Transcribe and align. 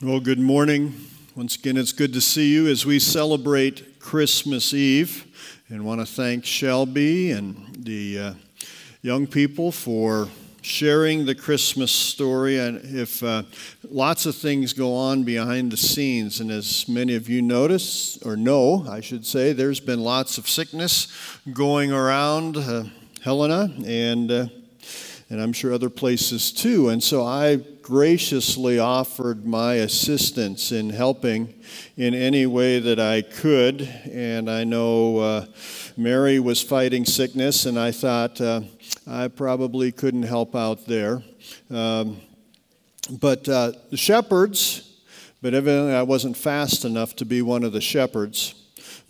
Well, 0.00 0.20
good 0.20 0.38
morning. 0.38 0.94
Once 1.34 1.56
again, 1.56 1.76
it's 1.76 1.90
good 1.90 2.12
to 2.12 2.20
see 2.20 2.52
you 2.52 2.68
as 2.68 2.86
we 2.86 3.00
celebrate 3.00 3.98
Christmas 3.98 4.72
Eve. 4.72 5.26
And 5.68 5.84
want 5.84 6.00
to 6.00 6.06
thank 6.06 6.44
Shelby 6.44 7.32
and 7.32 7.74
the 7.84 8.18
uh, 8.20 8.34
young 9.02 9.26
people 9.26 9.72
for 9.72 10.28
sharing 10.62 11.26
the 11.26 11.34
Christmas 11.34 11.90
story. 11.90 12.60
And 12.60 12.80
if 12.84 13.24
uh, 13.24 13.42
lots 13.90 14.24
of 14.24 14.36
things 14.36 14.72
go 14.72 14.94
on 14.94 15.24
behind 15.24 15.72
the 15.72 15.76
scenes, 15.76 16.38
and 16.38 16.52
as 16.52 16.88
many 16.88 17.16
of 17.16 17.28
you 17.28 17.42
notice, 17.42 18.18
or 18.18 18.36
know, 18.36 18.86
I 18.88 19.00
should 19.00 19.26
say, 19.26 19.52
there's 19.52 19.80
been 19.80 20.04
lots 20.04 20.38
of 20.38 20.48
sickness 20.48 21.08
going 21.52 21.90
around 21.90 22.56
uh, 22.56 22.84
Helena 23.24 23.68
and 23.84 24.30
uh, 24.30 24.46
and 25.30 25.40
I'm 25.40 25.52
sure 25.52 25.72
other 25.72 25.90
places 25.90 26.52
too. 26.52 26.88
And 26.88 27.02
so 27.02 27.24
I 27.24 27.56
graciously 27.82 28.78
offered 28.78 29.46
my 29.46 29.74
assistance 29.74 30.72
in 30.72 30.90
helping 30.90 31.54
in 31.96 32.14
any 32.14 32.46
way 32.46 32.78
that 32.78 32.98
I 32.98 33.22
could. 33.22 33.82
And 34.10 34.50
I 34.50 34.64
know 34.64 35.18
uh, 35.18 35.46
Mary 35.96 36.38
was 36.38 36.62
fighting 36.62 37.04
sickness, 37.04 37.66
and 37.66 37.78
I 37.78 37.90
thought 37.90 38.40
uh, 38.40 38.62
I 39.06 39.28
probably 39.28 39.92
couldn't 39.92 40.24
help 40.24 40.54
out 40.54 40.86
there. 40.86 41.22
Um, 41.70 42.20
but 43.10 43.48
uh, 43.48 43.72
the 43.90 43.96
shepherds, 43.96 45.00
but 45.40 45.54
evidently 45.54 45.94
I 45.94 46.02
wasn't 46.02 46.36
fast 46.36 46.84
enough 46.84 47.16
to 47.16 47.24
be 47.24 47.42
one 47.42 47.64
of 47.64 47.72
the 47.72 47.80
shepherds. 47.80 48.54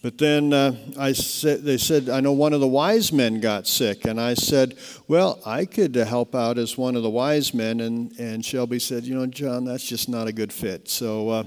But 0.00 0.16
then 0.16 0.52
uh, 0.52 0.76
I 0.96 1.12
said, 1.12 1.64
they 1.64 1.76
said, 1.76 2.08
I 2.08 2.20
know 2.20 2.30
one 2.30 2.52
of 2.52 2.60
the 2.60 2.68
wise 2.68 3.12
men 3.12 3.40
got 3.40 3.66
sick. 3.66 4.04
And 4.04 4.20
I 4.20 4.34
said, 4.34 4.78
Well, 5.08 5.40
I 5.44 5.64
could 5.64 5.96
uh, 5.96 6.04
help 6.04 6.36
out 6.36 6.56
as 6.56 6.78
one 6.78 6.94
of 6.94 7.02
the 7.02 7.10
wise 7.10 7.52
men. 7.52 7.80
And, 7.80 8.16
and 8.16 8.44
Shelby 8.44 8.78
said, 8.78 9.02
You 9.02 9.16
know, 9.16 9.26
John, 9.26 9.64
that's 9.64 9.84
just 9.84 10.08
not 10.08 10.28
a 10.28 10.32
good 10.32 10.52
fit. 10.52 10.88
So, 10.88 11.30
uh, 11.30 11.44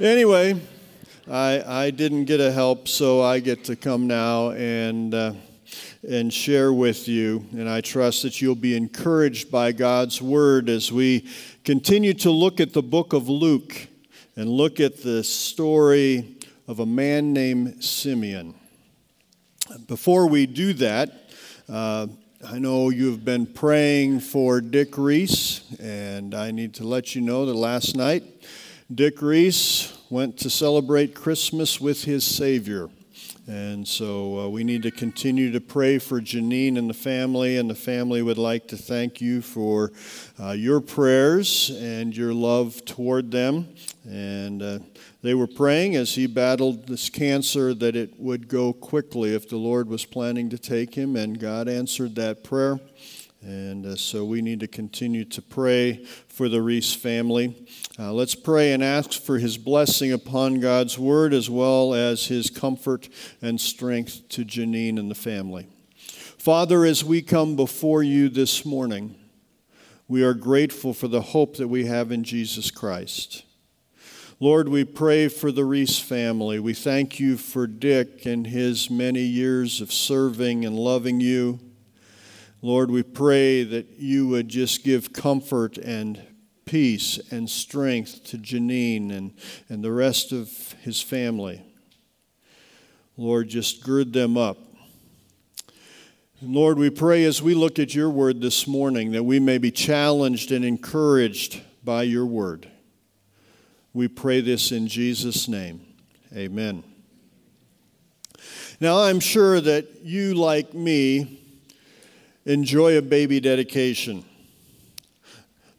anyway, 0.00 0.60
I, 1.30 1.84
I 1.84 1.90
didn't 1.90 2.24
get 2.24 2.40
a 2.40 2.50
help, 2.50 2.88
so 2.88 3.22
I 3.22 3.38
get 3.38 3.62
to 3.64 3.76
come 3.76 4.08
now 4.08 4.50
and, 4.50 5.14
uh, 5.14 5.34
and 6.08 6.34
share 6.34 6.72
with 6.72 7.06
you. 7.06 7.44
And 7.52 7.68
I 7.68 7.82
trust 7.82 8.24
that 8.24 8.42
you'll 8.42 8.56
be 8.56 8.76
encouraged 8.76 9.48
by 9.48 9.70
God's 9.70 10.20
word 10.20 10.68
as 10.68 10.90
we 10.90 11.28
continue 11.62 12.14
to 12.14 12.32
look 12.32 12.58
at 12.58 12.72
the 12.72 12.82
book 12.82 13.12
of 13.12 13.28
Luke 13.28 13.86
and 14.34 14.48
look 14.48 14.80
at 14.80 15.02
the 15.04 15.22
story 15.22 16.35
of 16.68 16.80
a 16.80 16.86
man 16.86 17.32
named 17.32 17.82
Simeon. 17.84 18.54
Before 19.86 20.28
we 20.28 20.46
do 20.46 20.72
that, 20.74 21.30
uh, 21.68 22.06
I 22.46 22.58
know 22.58 22.90
you've 22.90 23.24
been 23.24 23.46
praying 23.46 24.20
for 24.20 24.60
Dick 24.60 24.98
Reese, 24.98 25.62
and 25.80 26.34
I 26.34 26.50
need 26.50 26.74
to 26.74 26.84
let 26.84 27.14
you 27.14 27.20
know 27.20 27.46
that 27.46 27.54
last 27.54 27.96
night 27.96 28.24
Dick 28.92 29.20
Reese 29.22 29.96
went 30.10 30.38
to 30.38 30.50
celebrate 30.50 31.14
Christmas 31.14 31.80
with 31.80 32.04
his 32.04 32.24
Savior. 32.24 32.88
And 33.48 33.86
so 33.86 34.40
uh, 34.40 34.48
we 34.48 34.64
need 34.64 34.82
to 34.82 34.90
continue 34.90 35.52
to 35.52 35.60
pray 35.60 35.98
for 35.98 36.20
Janine 36.20 36.76
and 36.76 36.90
the 36.90 36.94
family, 36.94 37.58
and 37.58 37.70
the 37.70 37.76
family 37.76 38.20
would 38.20 38.38
like 38.38 38.66
to 38.68 38.76
thank 38.76 39.20
you 39.20 39.40
for 39.40 39.92
uh, 40.40 40.50
your 40.50 40.80
prayers 40.80 41.70
and 41.70 42.16
your 42.16 42.34
love 42.34 42.84
toward 42.84 43.30
them. 43.30 43.68
And 44.04 44.62
uh, 44.62 44.78
they 45.22 45.34
were 45.34 45.46
praying 45.46 45.94
as 45.94 46.16
he 46.16 46.26
battled 46.26 46.88
this 46.88 47.08
cancer 47.08 47.72
that 47.74 47.94
it 47.94 48.18
would 48.18 48.48
go 48.48 48.72
quickly 48.72 49.32
if 49.32 49.48
the 49.48 49.58
Lord 49.58 49.88
was 49.88 50.04
planning 50.04 50.50
to 50.50 50.58
take 50.58 50.96
him, 50.96 51.14
and 51.14 51.38
God 51.38 51.68
answered 51.68 52.16
that 52.16 52.42
prayer. 52.42 52.80
And 53.46 53.86
uh, 53.86 53.94
so 53.94 54.24
we 54.24 54.42
need 54.42 54.58
to 54.58 54.66
continue 54.66 55.24
to 55.26 55.40
pray 55.40 56.04
for 56.26 56.48
the 56.48 56.60
Reese 56.60 56.92
family. 56.92 57.54
Uh, 57.96 58.12
let's 58.12 58.34
pray 58.34 58.72
and 58.72 58.82
ask 58.82 59.12
for 59.12 59.38
his 59.38 59.56
blessing 59.56 60.10
upon 60.10 60.58
God's 60.58 60.98
word 60.98 61.32
as 61.32 61.48
well 61.48 61.94
as 61.94 62.26
his 62.26 62.50
comfort 62.50 63.08
and 63.40 63.60
strength 63.60 64.28
to 64.30 64.44
Janine 64.44 64.98
and 64.98 65.08
the 65.08 65.14
family. 65.14 65.68
Father, 66.36 66.84
as 66.84 67.04
we 67.04 67.22
come 67.22 67.54
before 67.54 68.02
you 68.02 68.28
this 68.28 68.66
morning, 68.66 69.14
we 70.08 70.24
are 70.24 70.34
grateful 70.34 70.92
for 70.92 71.06
the 71.06 71.22
hope 71.22 71.56
that 71.58 71.68
we 71.68 71.86
have 71.86 72.10
in 72.10 72.24
Jesus 72.24 72.72
Christ. 72.72 73.44
Lord, 74.40 74.68
we 74.68 74.82
pray 74.82 75.28
for 75.28 75.52
the 75.52 75.64
Reese 75.64 76.00
family. 76.00 76.58
We 76.58 76.74
thank 76.74 77.20
you 77.20 77.36
for 77.36 77.68
Dick 77.68 78.26
and 78.26 78.44
his 78.44 78.90
many 78.90 79.22
years 79.22 79.80
of 79.80 79.92
serving 79.92 80.64
and 80.64 80.76
loving 80.76 81.20
you. 81.20 81.60
Lord, 82.66 82.90
we 82.90 83.04
pray 83.04 83.62
that 83.62 83.90
you 83.96 84.26
would 84.26 84.48
just 84.48 84.82
give 84.82 85.12
comfort 85.12 85.78
and 85.78 86.20
peace 86.64 87.20
and 87.30 87.48
strength 87.48 88.24
to 88.24 88.38
Janine 88.38 89.16
and, 89.16 89.34
and 89.68 89.84
the 89.84 89.92
rest 89.92 90.32
of 90.32 90.50
his 90.82 91.00
family. 91.00 91.62
Lord, 93.16 93.50
just 93.50 93.84
gird 93.84 94.12
them 94.12 94.36
up. 94.36 94.58
And 96.40 96.56
Lord, 96.56 96.76
we 96.76 96.90
pray 96.90 97.22
as 97.22 97.40
we 97.40 97.54
look 97.54 97.78
at 97.78 97.94
your 97.94 98.10
word 98.10 98.40
this 98.40 98.66
morning 98.66 99.12
that 99.12 99.22
we 99.22 99.38
may 99.38 99.58
be 99.58 99.70
challenged 99.70 100.50
and 100.50 100.64
encouraged 100.64 101.62
by 101.84 102.02
your 102.02 102.26
word. 102.26 102.68
We 103.92 104.08
pray 104.08 104.40
this 104.40 104.72
in 104.72 104.88
Jesus' 104.88 105.46
name. 105.46 105.82
Amen. 106.34 106.82
Now, 108.80 109.04
I'm 109.04 109.20
sure 109.20 109.60
that 109.60 110.00
you, 110.02 110.34
like 110.34 110.74
me, 110.74 111.44
enjoy 112.46 112.96
a 112.96 113.02
baby 113.02 113.40
dedication. 113.40 114.24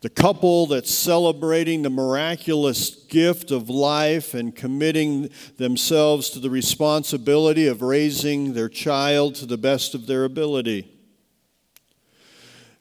The 0.02 0.10
couple 0.10 0.68
that's 0.68 0.94
celebrating 0.94 1.82
the 1.82 1.90
miraculous 1.90 2.92
gift 2.92 3.50
of 3.50 3.70
life 3.70 4.36
and 4.36 4.56
committing 4.56 5.30
themselves 5.58 6.30
to 6.32 6.40
the 6.40 6.52
responsibility 6.52 7.66
of 7.66 7.82
raising 7.82 8.54
their 8.54 8.70
child 8.70 9.34
to 9.36 9.48
the 9.48 9.58
best 9.58 9.96
of 9.96 10.06
their 10.06 10.24
ability. 10.24 10.94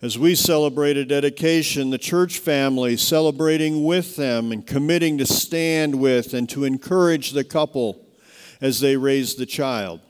As 0.02 0.18
we 0.18 0.34
celebrate 0.34 0.98
a 0.98 1.06
dedication, 1.06 1.88
the 1.88 1.96
church 1.96 2.38
family 2.38 2.98
celebrating 2.98 3.82
with 3.82 4.16
them 4.16 4.52
and 4.52 4.66
committing 4.66 5.16
to 5.18 5.26
stand 5.26 5.94
with 5.94 6.34
and 6.34 6.48
to 6.50 6.64
encourage 6.64 7.30
the 7.30 7.44
couple 7.44 8.04
as 8.60 8.80
they 8.80 8.96
raise 8.96 9.36
the 9.36 9.46
child. 9.46 10.00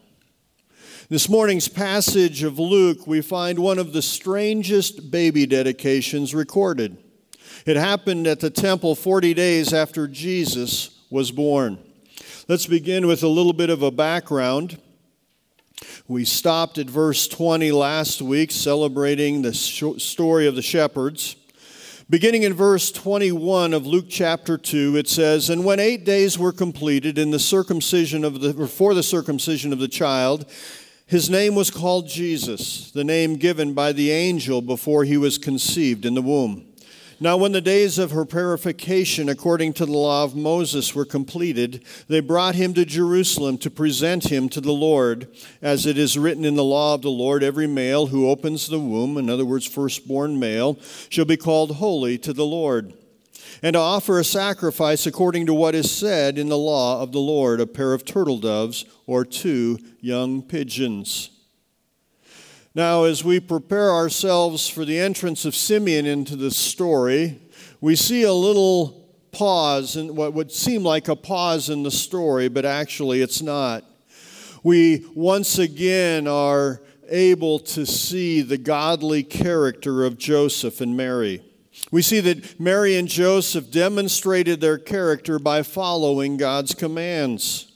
This 1.09 1.28
morning's 1.28 1.69
passage 1.69 2.43
of 2.43 2.59
Luke, 2.59 3.06
we 3.06 3.21
find 3.21 3.61
one 3.61 3.78
of 3.78 3.93
the 3.93 4.03
strangest 4.03 5.09
baby 5.09 5.47
dedications 5.47 6.34
recorded. 6.34 6.97
It 7.65 7.77
happened 7.77 8.27
at 8.27 8.41
the 8.41 8.50
temple 8.50 8.97
40 8.97 9.33
days 9.33 9.72
after 9.72 10.09
Jesus 10.09 10.91
was 11.09 11.31
born. 11.31 11.78
Let's 12.49 12.67
begin 12.67 13.06
with 13.06 13.22
a 13.22 13.28
little 13.28 13.53
bit 13.53 13.71
of 13.71 13.83
a 13.83 13.93
background. 13.93 14.81
We 16.09 16.25
stopped 16.25 16.77
at 16.77 16.91
verse 16.91 17.28
20 17.28 17.71
last 17.71 18.21
week, 18.21 18.50
celebrating 18.50 19.43
the 19.43 19.55
story 19.55 20.49
of 20.49 20.56
the 20.56 20.62
shepherds. 20.62 21.37
Beginning 22.11 22.43
in 22.43 22.53
verse 22.53 22.91
21 22.91 23.75
of 23.75 23.87
Luke 23.87 24.06
chapter 24.09 24.59
2, 24.59 24.97
it 24.97 25.09
says, 25.09 25.50
And 25.50 25.65
when 25.65 25.78
eight 25.78 26.05
days 26.05 26.37
were 26.37 26.53
completed 26.53 27.17
in 27.17 27.31
the 27.31 27.38
circumcision 27.38 28.25
of 28.25 28.41
the, 28.41 28.53
before 28.53 28.94
the 28.94 29.05
circumcision 29.05 29.73
of 29.73 29.78
the 29.78 29.87
child, 29.87 30.47
his 31.06 31.31
name 31.31 31.55
was 31.55 31.71
called 31.71 32.09
Jesus, 32.09 32.91
the 32.91 33.05
name 33.05 33.37
given 33.37 33.75
by 33.75 33.93
the 33.93 34.11
angel 34.11 34.61
before 34.61 35.05
he 35.05 35.17
was 35.17 35.39
conceived 35.39 36.05
in 36.05 36.15
the 36.15 36.22
womb. 36.22 36.67
Now, 37.19 37.37
when 37.37 37.53
the 37.53 37.61
days 37.62 37.99
of 37.99 38.11
her 38.11 38.27
purification 38.27 39.28
according 39.28 39.72
to 39.75 39.87
the 39.87 39.93
law 39.93 40.25
of 40.25 40.34
Moses 40.34 40.94
were 40.94 41.06
completed, 41.06 41.83
they 42.09 42.21
brought 42.21 42.56
him 42.56 42.75
to 42.75 42.84
Jerusalem 42.84 43.56
to 43.59 43.71
present 43.71 44.31
him 44.31 44.50
to 44.50 44.61
the 44.61 44.72
Lord. 44.72 45.28
As 45.62 45.87
it 45.87 45.97
is 45.97 46.19
written 46.19 46.44
in 46.44 46.56
the 46.56 46.65
law 46.65 46.94
of 46.94 47.03
the 47.03 47.11
Lord, 47.11 47.43
every 47.43 47.67
male 47.67 48.09
who 48.09 48.28
opens 48.28 48.67
the 48.67 48.81
womb, 48.81 49.17
in 49.17 49.31
other 49.31 49.47
words, 49.47 49.65
firstborn 49.65 50.38
male, 50.38 50.78
shall 51.09 51.25
be 51.25 51.38
called 51.38 51.77
holy 51.77 52.19
to 52.19 52.33
the 52.33 52.44
Lord 52.44 52.93
and 53.62 53.75
to 53.75 53.81
offer 53.81 54.19
a 54.19 54.25
sacrifice 54.25 55.06
according 55.06 55.47
to 55.47 55.55
what 55.55 55.75
is 55.75 55.91
said 55.91 56.38
in 56.38 56.49
the 56.49 56.59
law 56.59 57.03
of 57.03 57.12
the 57.12 57.20
Lord 57.20 57.61
a 57.61 57.67
pair 57.67 57.93
of 57.93 58.05
turtle 58.05 58.38
doves 58.38 58.85
or 59.06 59.25
two 59.25 59.79
young 60.00 60.43
pigeons. 60.43 61.31
Now, 62.75 63.05
as 63.05 63.25
we 63.25 63.41
prepare 63.41 63.91
ourselves 63.91 64.69
for 64.69 64.85
the 64.85 64.99
entrance 64.99 65.47
of 65.47 65.55
Simeon 65.55 66.05
into 66.05 66.37
the 66.37 66.50
story, 66.50 67.41
we 67.81 67.97
see 67.97 68.23
a 68.23 68.32
little 68.32 69.06
pause 69.32 69.97
in 69.97 70.15
what 70.15 70.35
would 70.35 70.53
seem 70.53 70.82
like 70.82 71.09
a 71.09 71.17
pause 71.17 71.70
in 71.70 71.82
the 71.82 71.91
story, 71.91 72.49
but 72.49 72.65
actually 72.65 73.23
it's 73.23 73.41
not. 73.41 73.85
We 74.62 75.06
once 75.15 75.59
again 75.59 76.26
are 76.26 76.82
able 77.09 77.61
to 77.61 77.87
see 77.87 78.43
the 78.43 78.59
godly 78.59 79.23
character 79.23 80.05
of 80.05 80.19
Joseph 80.19 80.81
and 80.81 80.97
Mary. 80.97 81.43
We 81.96 82.02
see 82.02 82.20
that 82.20 82.60
Mary 82.60 82.94
and 82.96 83.08
Joseph 83.08 83.70
demonstrated 83.70 84.60
their 84.60 84.76
character 84.76 85.38
by 85.38 85.62
following 85.62 86.37
God's 86.37 86.75
commands. 86.75 87.72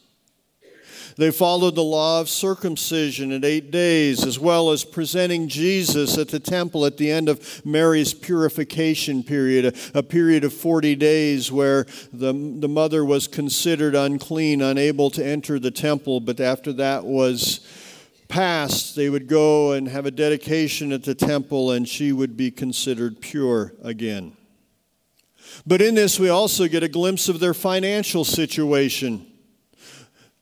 They 1.17 1.31
followed 1.31 1.75
the 1.75 1.83
law 1.83 2.21
of 2.21 2.29
circumcision 2.29 3.33
at 3.33 3.47
eight 3.47 3.71
days, 3.71 4.27
as 4.27 4.39
well 4.39 4.73
as 4.73 4.85
presenting 4.85 5.49
Jesus 5.49 6.19
at 6.19 6.29
the 6.29 6.39
temple 6.39 6.85
at 6.85 6.99
the 6.99 7.11
end 7.11 7.31
of 7.31 7.65
Mary's 7.65 8.13
purification 8.13 9.23
period, 9.23 9.65
a, 9.95 10.01
a 10.01 10.03
period 10.03 10.45
of 10.45 10.53
40 10.53 10.97
days 10.97 11.51
where 11.51 11.87
the, 12.13 12.35
the 12.35 12.69
mother 12.69 13.07
was 13.07 13.27
considered 13.27 13.95
unclean, 13.95 14.61
unable 14.61 15.09
to 15.13 15.25
enter 15.25 15.59
the 15.59 15.71
temple, 15.71 16.21
but 16.21 16.41
after 16.41 16.75
that 16.75 17.07
was 17.07 17.61
passed, 18.31 18.97
they 18.97 19.11
would 19.11 19.27
go 19.27 19.73
and 19.73 19.89
have 19.89 20.07
a 20.07 20.11
dedication 20.11 20.93
at 20.93 21.03
the 21.03 21.15
temple, 21.15 21.73
and 21.73 21.87
she 21.87 22.13
would 22.13 22.37
be 22.37 22.51
considered 22.51 23.21
pure 23.21 23.75
again. 23.83 24.33
But 25.67 25.83
in 25.83 25.95
this, 25.95 26.19
we 26.19 26.31
also 26.31 26.69
get 26.69 26.83
a 26.83 26.89
glimpse 26.89 27.29
of 27.29 27.41
their 27.41 27.53
financial 27.53 28.25
situation 28.25 29.27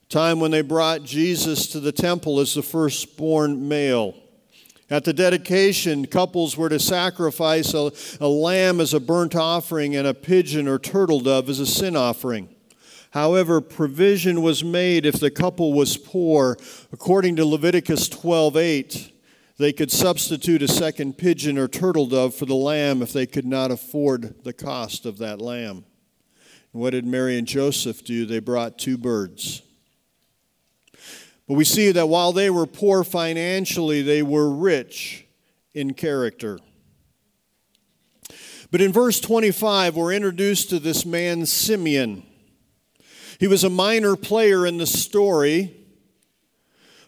time 0.09 0.39
when 0.39 0.49
they 0.49 0.61
brought 0.61 1.03
Jesus 1.03 1.67
to 1.67 1.79
the 1.79 1.91
temple 1.91 2.39
as 2.39 2.55
the 2.55 2.63
firstborn 2.63 3.67
male. 3.67 4.15
At 4.89 5.03
the 5.03 5.13
dedication, 5.13 6.07
couples 6.07 6.57
were 6.57 6.69
to 6.69 6.79
sacrifice 6.79 7.75
a, 7.75 7.91
a, 8.19 8.27
lamb 8.27 8.81
as 8.81 8.95
a 8.95 8.99
burnt 8.99 9.35
offering 9.35 9.95
and 9.95 10.07
a 10.07 10.15
pigeon 10.15 10.67
or 10.67 10.79
turtle 10.79 11.19
dove 11.19 11.47
as 11.47 11.59
a 11.59 11.67
sin 11.67 11.95
offering. 11.95 12.49
However, 13.11 13.59
provision 13.59 14.41
was 14.41 14.63
made 14.63 15.05
if 15.05 15.19
the 15.19 15.31
couple 15.31 15.73
was 15.73 15.97
poor. 15.97 16.57
According 16.91 17.37
to 17.37 17.45
Leviticus 17.45 18.07
12:8, 18.07 19.11
they 19.57 19.73
could 19.73 19.91
substitute 19.91 20.61
a 20.61 20.67
second 20.67 21.17
pigeon 21.17 21.57
or 21.57 21.67
turtle 21.67 22.05
dove 22.05 22.35
for 22.35 22.45
the 22.45 22.55
lamb 22.55 23.01
if 23.01 23.11
they 23.11 23.25
could 23.25 23.45
not 23.45 23.71
afford 23.71 24.43
the 24.43 24.53
cost 24.53 25.05
of 25.05 25.17
that 25.17 25.41
lamb. 25.41 25.85
And 26.71 26.81
what 26.81 26.91
did 26.91 27.05
Mary 27.05 27.37
and 27.37 27.47
Joseph 27.47 28.03
do? 28.03 28.25
They 28.25 28.39
brought 28.39 28.77
two 28.77 28.97
birds. 28.97 29.63
But 31.47 31.55
we 31.55 31.65
see 31.65 31.91
that 31.91 32.07
while 32.07 32.31
they 32.31 32.51
were 32.51 32.67
poor 32.67 33.03
financially, 33.03 34.03
they 34.03 34.21
were 34.21 34.51
rich 34.51 35.25
in 35.73 35.95
character. 35.95 36.59
But 38.69 38.81
in 38.81 38.93
verse 38.93 39.19
25, 39.19 39.95
we're 39.95 40.13
introduced 40.13 40.69
to 40.69 40.79
this 40.79 41.07
man, 41.07 41.47
Simeon. 41.47 42.23
He 43.39 43.47
was 43.47 43.63
a 43.63 43.69
minor 43.69 44.17
player 44.17 44.65
in 44.65 44.79
the 44.79 44.85
story, 44.85 45.73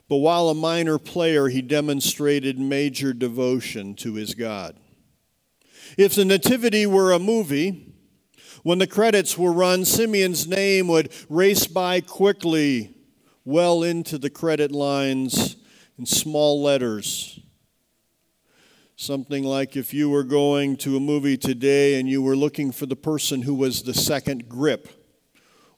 but 0.08 0.18
while 0.18 0.48
a 0.48 0.56
minor 0.56 0.98
player, 0.98 1.50
he 1.50 1.62
demonstrated 1.62 2.58
major 2.58 3.12
devotion 3.12 3.96
to 3.96 4.14
his 4.14 4.34
God. 4.34 4.78
If 5.98 6.16
the 6.16 6.24
Nativity 6.24 6.86
were 6.86 7.12
a 7.12 7.20
movie, 7.20 7.94
when 8.64 8.78
the 8.78 8.88
credits 8.88 9.38
were 9.38 9.52
run, 9.52 9.84
Simeon's 9.84 10.48
name 10.48 10.88
would 10.88 11.12
race 11.28 11.68
by 11.68 12.00
quickly 12.00 12.96
well 13.44 13.84
into 13.84 14.18
the 14.18 14.30
credit 14.30 14.72
lines 14.72 15.58
in 16.00 16.06
small 16.06 16.64
letters. 16.64 17.42
Something 18.96 19.44
like 19.44 19.76
if 19.76 19.94
you 19.94 20.10
were 20.10 20.24
going 20.24 20.78
to 20.78 20.96
a 20.96 21.02
movie 21.02 21.38
today 21.38 22.00
and 22.00 22.08
you 22.08 22.22
were 22.22 22.38
looking 22.38 22.72
for 22.72 22.86
the 22.86 22.96
person 22.96 23.42
who 23.42 23.54
was 23.54 23.84
the 23.84 23.94
second 23.94 24.48
grip 24.48 25.01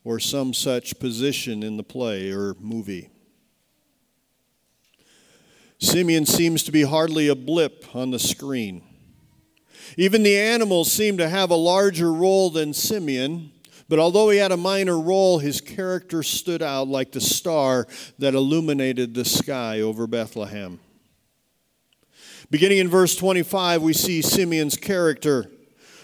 or 0.04 0.20
some 0.20 0.54
such 0.54 1.00
position 1.00 1.64
in 1.64 1.78
the 1.78 1.84
play 1.84 2.32
or 2.32 2.56
movie. 2.60 3.10
Simeon 5.80 6.26
seems 6.26 6.64
to 6.64 6.72
be 6.72 6.84
hardly 6.84 7.28
a 7.28 7.36
blip 7.36 7.94
on 7.96 8.12
the 8.12 8.20
screen. 8.20 8.84
Even 9.98 10.24
the 10.24 10.38
animals 10.38 10.92
seem 10.92 11.18
to 11.18 11.28
have 11.28 11.52
a 11.52 11.56
larger 11.56 12.12
role 12.12 12.50
than 12.50 12.74
Simeon. 12.74 13.52
But 13.90 14.00
although 14.00 14.30
he 14.30 14.38
had 14.38 14.52
a 14.52 14.58
minor 14.58 15.00
role, 15.00 15.40
his 15.40 15.62
character 15.62 16.24
stood 16.24 16.62
out 16.62 16.88
like 16.88 17.12
the 17.12 17.22
star 17.22 17.86
that 18.18 18.34
illuminated 18.34 19.14
the 19.14 19.26
sky 19.26 19.82
over 19.82 20.08
Bethlehem. 20.08 20.80
Beginning 22.50 22.78
in 22.78 22.90
verse 22.90 23.16
25, 23.16 23.82
we 23.82 23.94
see 23.94 24.22
Simeon's 24.22 24.78
character. 24.78 25.52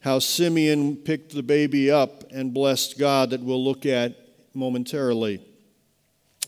how 0.00 0.18
Simeon 0.18 0.96
picked 0.96 1.34
the 1.34 1.42
baby 1.42 1.90
up 1.90 2.24
and 2.30 2.54
blessed 2.54 2.98
God, 2.98 3.30
that 3.30 3.42
we'll 3.42 3.64
look 3.64 3.86
at 3.86 4.16
momentarily. 4.54 5.40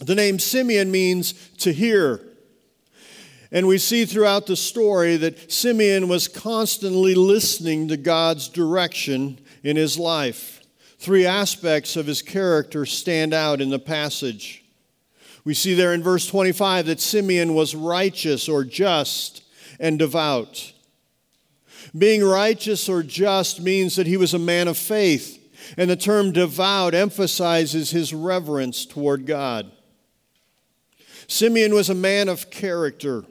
The 0.01 0.15
name 0.15 0.39
Simeon 0.39 0.91
means 0.91 1.33
to 1.59 1.73
hear. 1.73 2.21
And 3.53 3.67
we 3.67 3.79
see 3.79 4.05
throughout 4.05 4.47
the 4.47 4.57
story 4.57 5.17
that 5.17 5.51
Simeon 5.51 6.09
was 6.09 6.29
constantly 6.29 7.15
listening 7.15 7.89
to 7.89 7.97
God's 7.97 8.49
direction 8.49 9.41
in 9.63 9.77
his 9.77 9.99
life. 9.99 10.61
Three 10.99 11.27
aspects 11.27 11.97
of 11.97 12.07
his 12.07 12.23
character 12.23 12.87
stand 12.87 13.35
out 13.35 13.61
in 13.61 13.71
the 13.71 13.79
passage. 13.79 14.65
We 15.45 15.55
see 15.55 15.75
there 15.75 15.95
in 15.95 16.03
verse 16.03 16.27
25 16.27 16.87
that 16.87 17.01
Simeon 17.01 17.55
was 17.55 17.75
righteous 17.75 18.49
or 18.49 18.65
just 18.65 19.43
and 19.79 19.99
devout. 19.99 20.73
Being 21.97 22.23
righteous 22.23 22.89
or 22.89 23.03
just 23.03 23.61
means 23.61 23.97
that 23.97 24.07
he 24.07 24.17
was 24.17 24.35
a 24.35 24.39
man 24.39 24.69
of 24.69 24.77
faith, 24.79 25.39
and 25.77 25.91
the 25.91 25.97
term 25.97 26.33
devout 26.33 26.95
emphasizes 26.95 27.91
his 27.91 28.15
reverence 28.15 28.87
toward 28.87 29.27
God. 29.27 29.71
Simeon 31.27 31.75
was 31.75 31.91
a 31.91 31.95
man 31.95 32.29
of 32.29 32.51
character. 32.51 33.25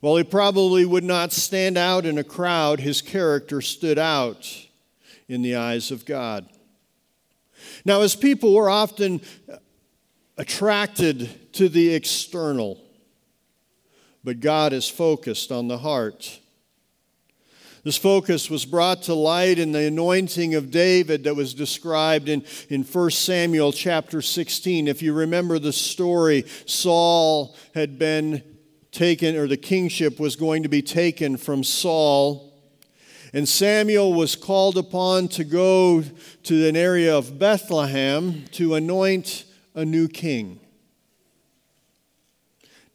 While 0.00 0.16
he 0.16 0.24
probably 0.24 0.84
would 0.84 1.04
not 1.04 1.32
stand 1.32 1.78
out 1.78 2.04
in 2.04 2.18
a 2.18 2.24
crowd, 2.24 2.80
his 2.80 3.00
character 3.00 3.60
stood 3.60 3.98
out 3.98 4.66
in 5.28 5.42
the 5.42 5.56
eyes 5.56 5.90
of 5.90 6.04
God. 6.04 6.46
Now, 7.84 8.02
as 8.02 8.14
people, 8.14 8.52
we're 8.52 8.68
often 8.68 9.20
attracted 10.36 11.52
to 11.54 11.68
the 11.68 11.94
external, 11.94 12.80
but 14.22 14.40
God 14.40 14.72
is 14.72 14.88
focused 14.88 15.50
on 15.50 15.68
the 15.68 15.78
heart. 15.78 16.40
This 17.84 17.98
focus 17.98 18.48
was 18.48 18.64
brought 18.64 19.02
to 19.02 19.14
light 19.14 19.58
in 19.58 19.72
the 19.72 19.86
anointing 19.86 20.54
of 20.54 20.70
David 20.70 21.24
that 21.24 21.36
was 21.36 21.52
described 21.52 22.30
in, 22.30 22.42
in 22.70 22.82
1 22.82 23.10
Samuel 23.10 23.72
chapter 23.72 24.22
16. 24.22 24.88
If 24.88 25.02
you 25.02 25.12
remember 25.12 25.58
the 25.58 25.72
story, 25.72 26.46
Saul 26.64 27.54
had 27.74 27.98
been 27.98 28.42
taken, 28.90 29.36
or 29.36 29.46
the 29.46 29.58
kingship 29.58 30.18
was 30.18 30.34
going 30.34 30.62
to 30.62 30.68
be 30.70 30.80
taken 30.80 31.36
from 31.36 31.62
Saul. 31.62 32.54
And 33.34 33.46
Samuel 33.46 34.14
was 34.14 34.34
called 34.34 34.78
upon 34.78 35.28
to 35.28 35.44
go 35.44 36.04
to 36.44 36.68
an 36.68 36.76
area 36.76 37.14
of 37.14 37.38
Bethlehem 37.38 38.46
to 38.52 38.76
anoint 38.76 39.44
a 39.74 39.84
new 39.84 40.08
king. 40.08 40.58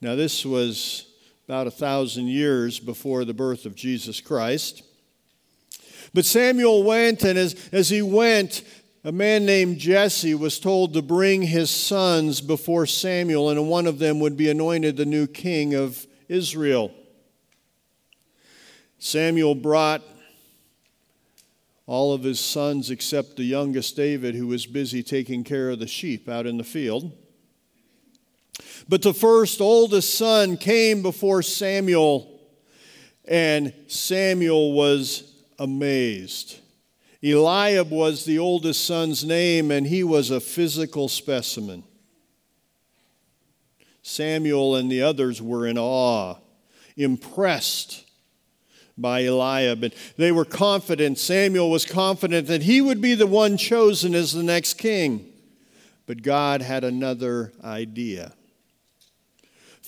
Now, 0.01 0.15
this 0.15 0.43
was 0.43 1.08
about 1.49 1.65
a 1.65 1.71
thousand 1.71 2.27
years 2.27 2.79
before 2.79 3.25
the 3.25 3.33
birth 3.33 3.65
of 3.65 3.73
Jesus 3.73 4.21
Christ. 4.21 4.83
But 6.13 6.23
Samuel 6.23 6.83
went, 6.83 7.23
and 7.23 7.39
as, 7.39 7.69
as 7.71 7.89
he 7.89 8.03
went, 8.03 8.61
a 9.03 9.11
man 9.11 9.47
named 9.47 9.79
Jesse 9.79 10.35
was 10.35 10.59
told 10.59 10.93
to 10.93 11.01
bring 11.01 11.41
his 11.41 11.71
sons 11.71 12.39
before 12.39 12.85
Samuel, 12.85 13.49
and 13.49 13.67
one 13.67 13.87
of 13.87 13.97
them 13.97 14.19
would 14.19 14.37
be 14.37 14.47
anointed 14.47 14.95
the 14.95 15.07
new 15.07 15.25
king 15.25 15.73
of 15.73 16.05
Israel. 16.27 16.91
Samuel 18.99 19.55
brought 19.55 20.03
all 21.87 22.13
of 22.13 22.21
his 22.21 22.39
sons 22.39 22.91
except 22.91 23.37
the 23.37 23.43
youngest 23.43 23.95
David, 23.95 24.35
who 24.35 24.45
was 24.45 24.67
busy 24.67 25.01
taking 25.01 25.43
care 25.43 25.71
of 25.71 25.79
the 25.79 25.87
sheep 25.87 26.29
out 26.29 26.45
in 26.45 26.57
the 26.57 26.63
field. 26.63 27.11
But 28.87 29.01
the 29.01 29.13
first 29.13 29.61
oldest 29.61 30.15
son 30.15 30.57
came 30.57 31.01
before 31.01 31.41
Samuel, 31.41 32.39
and 33.25 33.73
Samuel 33.87 34.73
was 34.73 35.31
amazed. 35.59 36.59
Eliab 37.21 37.91
was 37.91 38.25
the 38.25 38.39
oldest 38.39 38.85
son's 38.85 39.25
name, 39.25 39.71
and 39.71 39.85
he 39.85 40.03
was 40.03 40.31
a 40.31 40.39
physical 40.39 41.07
specimen. 41.07 41.83
Samuel 44.01 44.75
and 44.75 44.91
the 44.91 45.01
others 45.01 45.41
were 45.41 45.67
in 45.67 45.77
awe, 45.77 46.35
impressed 46.95 48.05
by 48.97 49.23
Eliab. 49.23 49.83
And 49.83 49.93
they 50.17 50.31
were 50.31 50.45
confident, 50.45 51.19
Samuel 51.19 51.69
was 51.69 51.85
confident 51.85 52.47
that 52.47 52.63
he 52.63 52.81
would 52.81 53.01
be 53.01 53.15
the 53.15 53.27
one 53.27 53.57
chosen 53.57 54.15
as 54.15 54.33
the 54.33 54.43
next 54.43 54.75
king. 54.75 55.25
but 56.09 56.23
God 56.23 56.63
had 56.63 56.83
another 56.83 57.53
idea. 57.63 58.33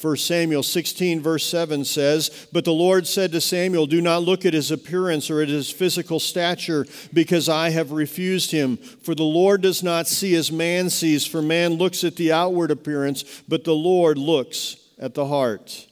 1 0.01 0.17
Samuel 0.17 0.63
16, 0.63 1.21
verse 1.21 1.45
7 1.45 1.85
says, 1.85 2.47
But 2.51 2.65
the 2.65 2.73
Lord 2.73 3.05
said 3.05 3.31
to 3.33 3.41
Samuel, 3.41 3.85
Do 3.85 4.01
not 4.01 4.23
look 4.23 4.45
at 4.45 4.53
his 4.55 4.71
appearance 4.71 5.29
or 5.29 5.41
at 5.41 5.49
his 5.49 5.69
physical 5.69 6.19
stature, 6.19 6.87
because 7.13 7.47
I 7.47 7.69
have 7.69 7.91
refused 7.91 8.51
him. 8.51 8.77
For 8.77 9.13
the 9.13 9.23
Lord 9.23 9.61
does 9.61 9.83
not 9.83 10.07
see 10.07 10.33
as 10.35 10.51
man 10.51 10.89
sees, 10.89 11.27
for 11.27 11.41
man 11.41 11.73
looks 11.73 12.03
at 12.03 12.15
the 12.15 12.31
outward 12.31 12.71
appearance, 12.71 13.43
but 13.47 13.63
the 13.63 13.75
Lord 13.75 14.17
looks 14.17 14.77
at 14.97 15.13
the 15.13 15.27
heart. 15.27 15.87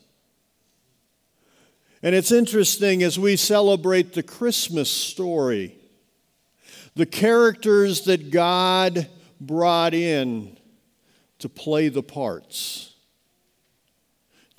And 2.02 2.14
it's 2.14 2.32
interesting 2.32 3.04
as 3.04 3.16
we 3.16 3.36
celebrate 3.36 4.14
the 4.14 4.22
Christmas 4.24 4.90
story, 4.90 5.76
the 6.96 7.06
characters 7.06 8.02
that 8.06 8.32
God 8.32 9.08
brought 9.40 9.94
in 9.94 10.56
to 11.38 11.48
play 11.48 11.88
the 11.88 12.02
parts 12.02 12.89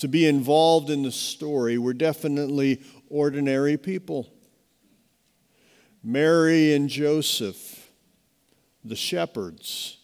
to 0.02 0.08
be 0.08 0.26
involved 0.26 0.90
in 0.90 1.04
the 1.04 1.12
story 1.12 1.78
were 1.78 1.94
definitely 1.94 2.82
ordinary 3.08 3.78
people. 3.78 4.28
Mary 6.04 6.74
and 6.74 6.90
Joseph, 6.90 7.92
the 8.84 8.96
shepherds. 8.96 10.00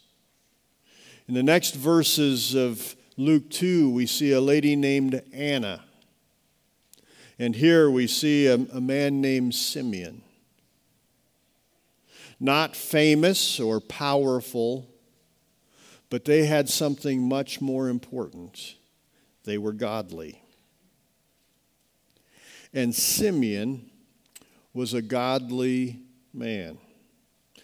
In 1.26 1.34
the 1.34 1.42
next 1.42 1.74
verses 1.74 2.54
of 2.54 2.94
Luke 3.16 3.50
2, 3.50 3.90
we 3.90 4.06
see 4.06 4.30
a 4.30 4.40
lady 4.40 4.76
named 4.76 5.20
Anna. 5.32 5.82
And 7.36 7.56
here 7.56 7.90
we 7.90 8.06
see 8.06 8.46
a, 8.46 8.54
a 8.54 8.80
man 8.80 9.20
named 9.20 9.56
Simeon. 9.56 10.22
Not 12.38 12.76
famous 12.76 13.58
or 13.58 13.80
powerful, 13.80 14.88
but 16.08 16.24
they 16.24 16.46
had 16.46 16.68
something 16.68 17.28
much 17.28 17.60
more 17.60 17.88
important 17.88 18.76
they 19.48 19.58
were 19.58 19.72
godly. 19.72 20.42
And 22.72 22.94
Simeon 22.94 23.90
was 24.74 24.94
a 24.94 25.02
godly 25.02 26.00
man. 26.32 26.78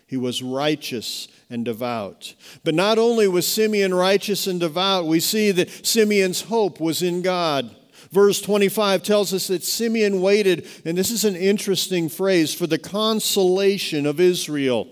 He 0.07 0.17
was 0.17 0.43
righteous 0.43 1.29
and 1.51 1.65
devout. 1.65 2.35
But 2.63 2.75
not 2.75 2.99
only 2.99 3.29
was 3.29 3.47
Simeon 3.47 3.95
righteous 3.95 4.47
and 4.47 4.61
devout, 4.61 5.07
we 5.07 5.21
see 5.21 5.51
that 5.51 5.87
Simeon's 5.87 6.43
hope 6.43 6.81
was 6.81 7.03
in 7.03 7.23
God. 7.23 7.75
Verse 8.11 8.41
25 8.41 9.03
tells 9.03 9.35
us 9.35 9.49
that 9.49 9.65
Simeon 9.65 10.21
waited, 10.21 10.69
and 10.85 10.97
this 10.97 11.11
is 11.11 11.25
an 11.25 11.37
interesting 11.37 12.09
phrase, 12.09 12.55
for 12.55 12.67
the 12.67 12.79
consolation 12.79 14.07
of 14.07 14.21
Israel. 14.21 14.89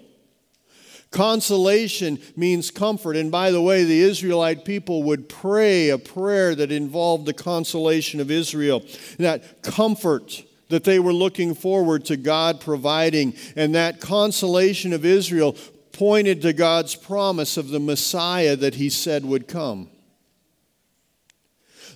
Consolation 1.12 2.18
means 2.36 2.70
comfort. 2.70 3.16
And 3.16 3.30
by 3.30 3.50
the 3.50 3.62
way, 3.62 3.84
the 3.84 4.00
Israelite 4.00 4.64
people 4.64 5.04
would 5.04 5.28
pray 5.28 5.90
a 5.90 5.98
prayer 5.98 6.54
that 6.54 6.72
involved 6.72 7.26
the 7.26 7.34
consolation 7.34 8.18
of 8.18 8.30
Israel, 8.30 8.82
that 9.18 9.62
comfort 9.62 10.42
that 10.70 10.84
they 10.84 10.98
were 10.98 11.12
looking 11.12 11.54
forward 11.54 12.06
to 12.06 12.16
God 12.16 12.60
providing. 12.60 13.34
And 13.54 13.74
that 13.74 14.00
consolation 14.00 14.94
of 14.94 15.04
Israel 15.04 15.54
pointed 15.92 16.40
to 16.42 16.54
God's 16.54 16.94
promise 16.94 17.58
of 17.58 17.68
the 17.68 17.78
Messiah 17.78 18.56
that 18.56 18.76
he 18.76 18.88
said 18.88 19.22
would 19.24 19.46
come. 19.46 19.90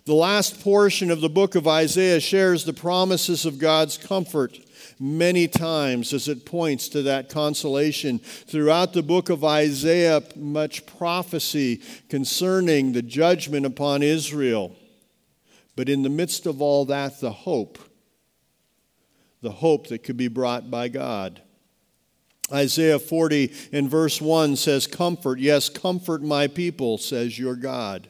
The 0.05 0.15
last 0.15 0.61
portion 0.61 1.11
of 1.11 1.23
the 1.23 1.31
book 1.31 1.55
of 1.55 1.67
Isaiah 1.67 2.21
shares 2.21 2.65
the 2.65 2.75
promises 2.75 3.47
of 3.47 3.59
God's 3.59 3.97
comfort 3.97 4.59
many 4.99 5.47
times 5.47 6.13
as 6.13 6.29
it 6.29 6.47
points 6.47 6.89
to 6.89 7.03
that 7.03 7.29
consolation. 7.29 8.19
Throughout 8.19 8.93
the 8.93 9.03
book 9.03 9.29
of 9.29 9.45
Isaiah, 9.45 10.23
much 10.35 10.87
prophecy 10.87 11.83
concerning 12.09 12.93
the 12.93 13.03
judgment 13.03 13.67
upon 13.67 14.03
Israel. 14.03 14.75
But 15.75 15.89
in 15.89 16.03
the 16.03 16.09
midst 16.09 16.47
of 16.47 16.63
all 16.63 16.87
that, 16.87 17.21
the 17.21 17.33
hope, 17.33 17.79
the 19.43 19.51
hope 19.51 19.89
that 19.89 20.03
could 20.03 20.17
be 20.17 20.29
brought 20.29 20.71
by 20.71 20.89
God. 20.89 21.43
Isaiah 22.53 22.99
40 22.99 23.53
in 23.73 23.89
verse 23.89 24.21
1 24.21 24.57
says, 24.57 24.87
Comfort, 24.87 25.41
yes, 25.41 25.69
comfort 25.69 26.23
my 26.23 26.47
people, 26.47 26.97
says 26.97 27.39
your 27.39 27.57
God. 27.57 28.09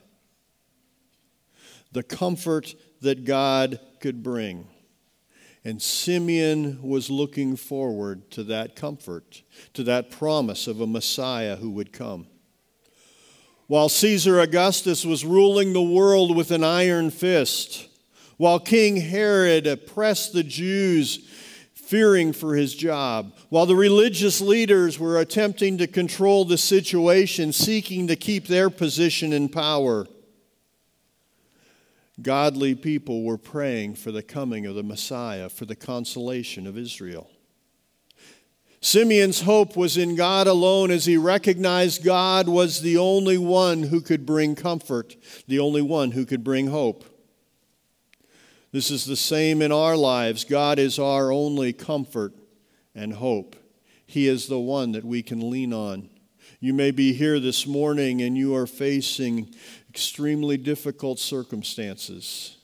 The 1.92 2.02
comfort 2.02 2.74
that 3.00 3.24
God 3.24 3.80
could 4.00 4.22
bring. 4.22 4.68
And 5.66 5.82
Simeon 5.82 6.78
was 6.80 7.10
looking 7.10 7.56
forward 7.56 8.30
to 8.30 8.44
that 8.44 8.76
comfort, 8.76 9.42
to 9.74 9.82
that 9.82 10.12
promise 10.12 10.68
of 10.68 10.80
a 10.80 10.86
Messiah 10.86 11.56
who 11.56 11.70
would 11.70 11.92
come. 11.92 12.28
While 13.66 13.88
Caesar 13.88 14.38
Augustus 14.38 15.04
was 15.04 15.24
ruling 15.24 15.72
the 15.72 15.82
world 15.82 16.36
with 16.36 16.52
an 16.52 16.62
iron 16.62 17.10
fist, 17.10 17.88
while 18.36 18.60
King 18.60 18.98
Herod 18.98 19.66
oppressed 19.66 20.32
the 20.32 20.44
Jews, 20.44 21.28
fearing 21.74 22.32
for 22.32 22.54
his 22.54 22.72
job, 22.72 23.34
while 23.48 23.66
the 23.66 23.74
religious 23.74 24.40
leaders 24.40 25.00
were 25.00 25.18
attempting 25.18 25.78
to 25.78 25.88
control 25.88 26.44
the 26.44 26.58
situation, 26.58 27.52
seeking 27.52 28.06
to 28.06 28.14
keep 28.14 28.46
their 28.46 28.70
position 28.70 29.32
in 29.32 29.48
power, 29.48 30.06
godly 32.20 32.74
people 32.74 33.22
were 33.22 33.38
praying 33.38 33.94
for 33.94 34.10
the 34.10 34.22
coming 34.22 34.66
of 34.66 34.74
the 34.74 34.82
Messiah, 34.82 35.48
for 35.48 35.64
the 35.64 35.76
consolation 35.76 36.66
of 36.66 36.78
Israel. 36.78 37.30
Simeon's 38.80 39.42
hope 39.42 39.76
was 39.76 39.96
in 39.96 40.14
God 40.14 40.46
alone 40.46 40.90
as 40.90 41.06
he 41.06 41.16
recognized 41.16 42.04
God 42.04 42.48
was 42.48 42.82
the 42.82 42.98
only 42.98 43.36
one 43.36 43.82
who 43.82 44.00
could 44.00 44.24
bring 44.24 44.54
comfort, 44.54 45.16
the 45.48 45.58
only 45.58 45.82
one 45.82 46.12
who 46.12 46.24
could 46.24 46.44
bring 46.44 46.68
hope. 46.68 47.04
This 48.72 48.90
is 48.90 49.04
the 49.04 49.16
same 49.16 49.62
in 49.62 49.72
our 49.72 49.96
lives. 49.96 50.44
God 50.44 50.78
is 50.78 50.98
our 50.98 51.32
only 51.32 51.72
comfort 51.72 52.34
and 52.94 53.14
hope. 53.14 53.56
He 54.06 54.28
is 54.28 54.46
the 54.46 54.58
one 54.58 54.92
that 54.92 55.04
we 55.04 55.22
can 55.22 55.50
lean 55.50 55.72
on. 55.72 56.10
You 56.60 56.72
may 56.72 56.90
be 56.90 57.12
here 57.12 57.40
this 57.40 57.66
morning 57.66 58.22
and 58.22 58.36
you 58.36 58.54
are 58.54 58.66
facing 58.66 59.54
extremely 59.96 60.58
difficult 60.58 61.18
circumstances, 61.18 62.58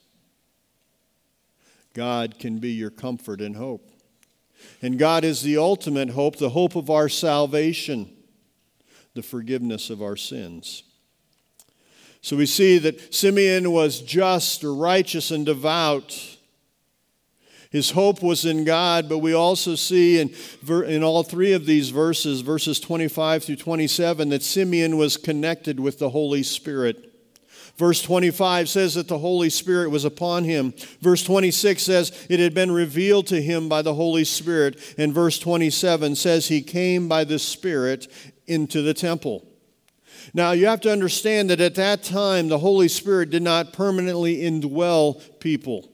God 1.95 2.39
can 2.39 2.59
be 2.59 2.73
your 2.73 2.91
comfort 2.91 3.41
and 3.41 3.57
hope. 3.57 3.89
And 4.83 4.99
God 4.99 5.25
is 5.25 5.41
the 5.41 5.57
ultimate 5.57 6.11
hope, 6.11 6.37
the 6.37 6.51
hope 6.51 6.77
of 6.77 6.91
our 6.91 7.09
salvation, 7.09 8.15
the 9.15 9.23
forgiveness 9.23 9.89
of 9.89 10.03
our 10.03 10.15
sins. 10.15 10.83
So 12.21 12.37
we 12.37 12.45
see 12.45 12.77
that 12.77 13.15
Simeon 13.15 13.73
was 13.73 14.03
just 14.03 14.63
or 14.63 14.75
righteous 14.75 15.31
and 15.31 15.47
devout. 15.47 16.37
His 17.71 17.93
hope 17.93 18.23
was 18.23 18.45
in 18.45 18.65
God, 18.65 19.09
but 19.09 19.21
we 19.21 19.33
also 19.33 19.75
see 19.75 20.21
in, 20.21 20.35
in 20.85 21.03
all 21.03 21.23
three 21.23 21.55
of 21.55 21.65
these 21.65 21.89
verses, 21.89 22.43
verses 22.43 22.79
25 22.79 23.45
through 23.45 23.57
27, 23.57 24.29
that 24.29 24.43
Simeon 24.43 24.99
was 24.99 25.17
connected 25.17 25.81
with 25.81 25.99
the 25.99 26.11
Holy 26.11 26.43
Spirit. 26.43 27.09
Verse 27.77 28.03
25 28.03 28.69
says 28.69 28.95
that 28.95 29.09
the 29.09 29.19
Holy 29.19 29.49
Spirit 29.49 29.91
was 29.91 30.05
upon 30.05 30.45
him. 30.45 30.75
Verse 31.01 31.23
26 31.25 31.83
says 31.83 32.27
it 32.29 32.39
had 32.39 32.55
been 32.55 32.71
revealed 32.71 33.27
to 33.29 33.41
him 33.41 33.69
by 33.69 33.83
the 33.83 33.95
Holy 33.95 34.25
Spirit. 34.25 34.95
And 34.99 35.13
verse 35.13 35.39
27 35.39 36.15
says 36.17 36.49
he 36.49 36.61
came 36.61 37.09
by 37.09 37.25
the 37.25 37.39
Spirit 37.39 38.09
into 38.47 38.83
the 38.83 38.95
temple. 38.95 39.47
Now, 40.35 40.53
you 40.53 40.67
have 40.67 40.81
to 40.83 40.93
understand 40.93 41.51
that 41.51 41.61
at 41.61 41.75
that 41.77 42.03
time, 42.03 42.49
the 42.49 42.59
Holy 42.59 42.89
Spirit 42.89 43.31
did 43.31 43.43
not 43.43 43.73
permanently 43.73 44.37
indwell 44.43 45.21
people. 45.41 45.89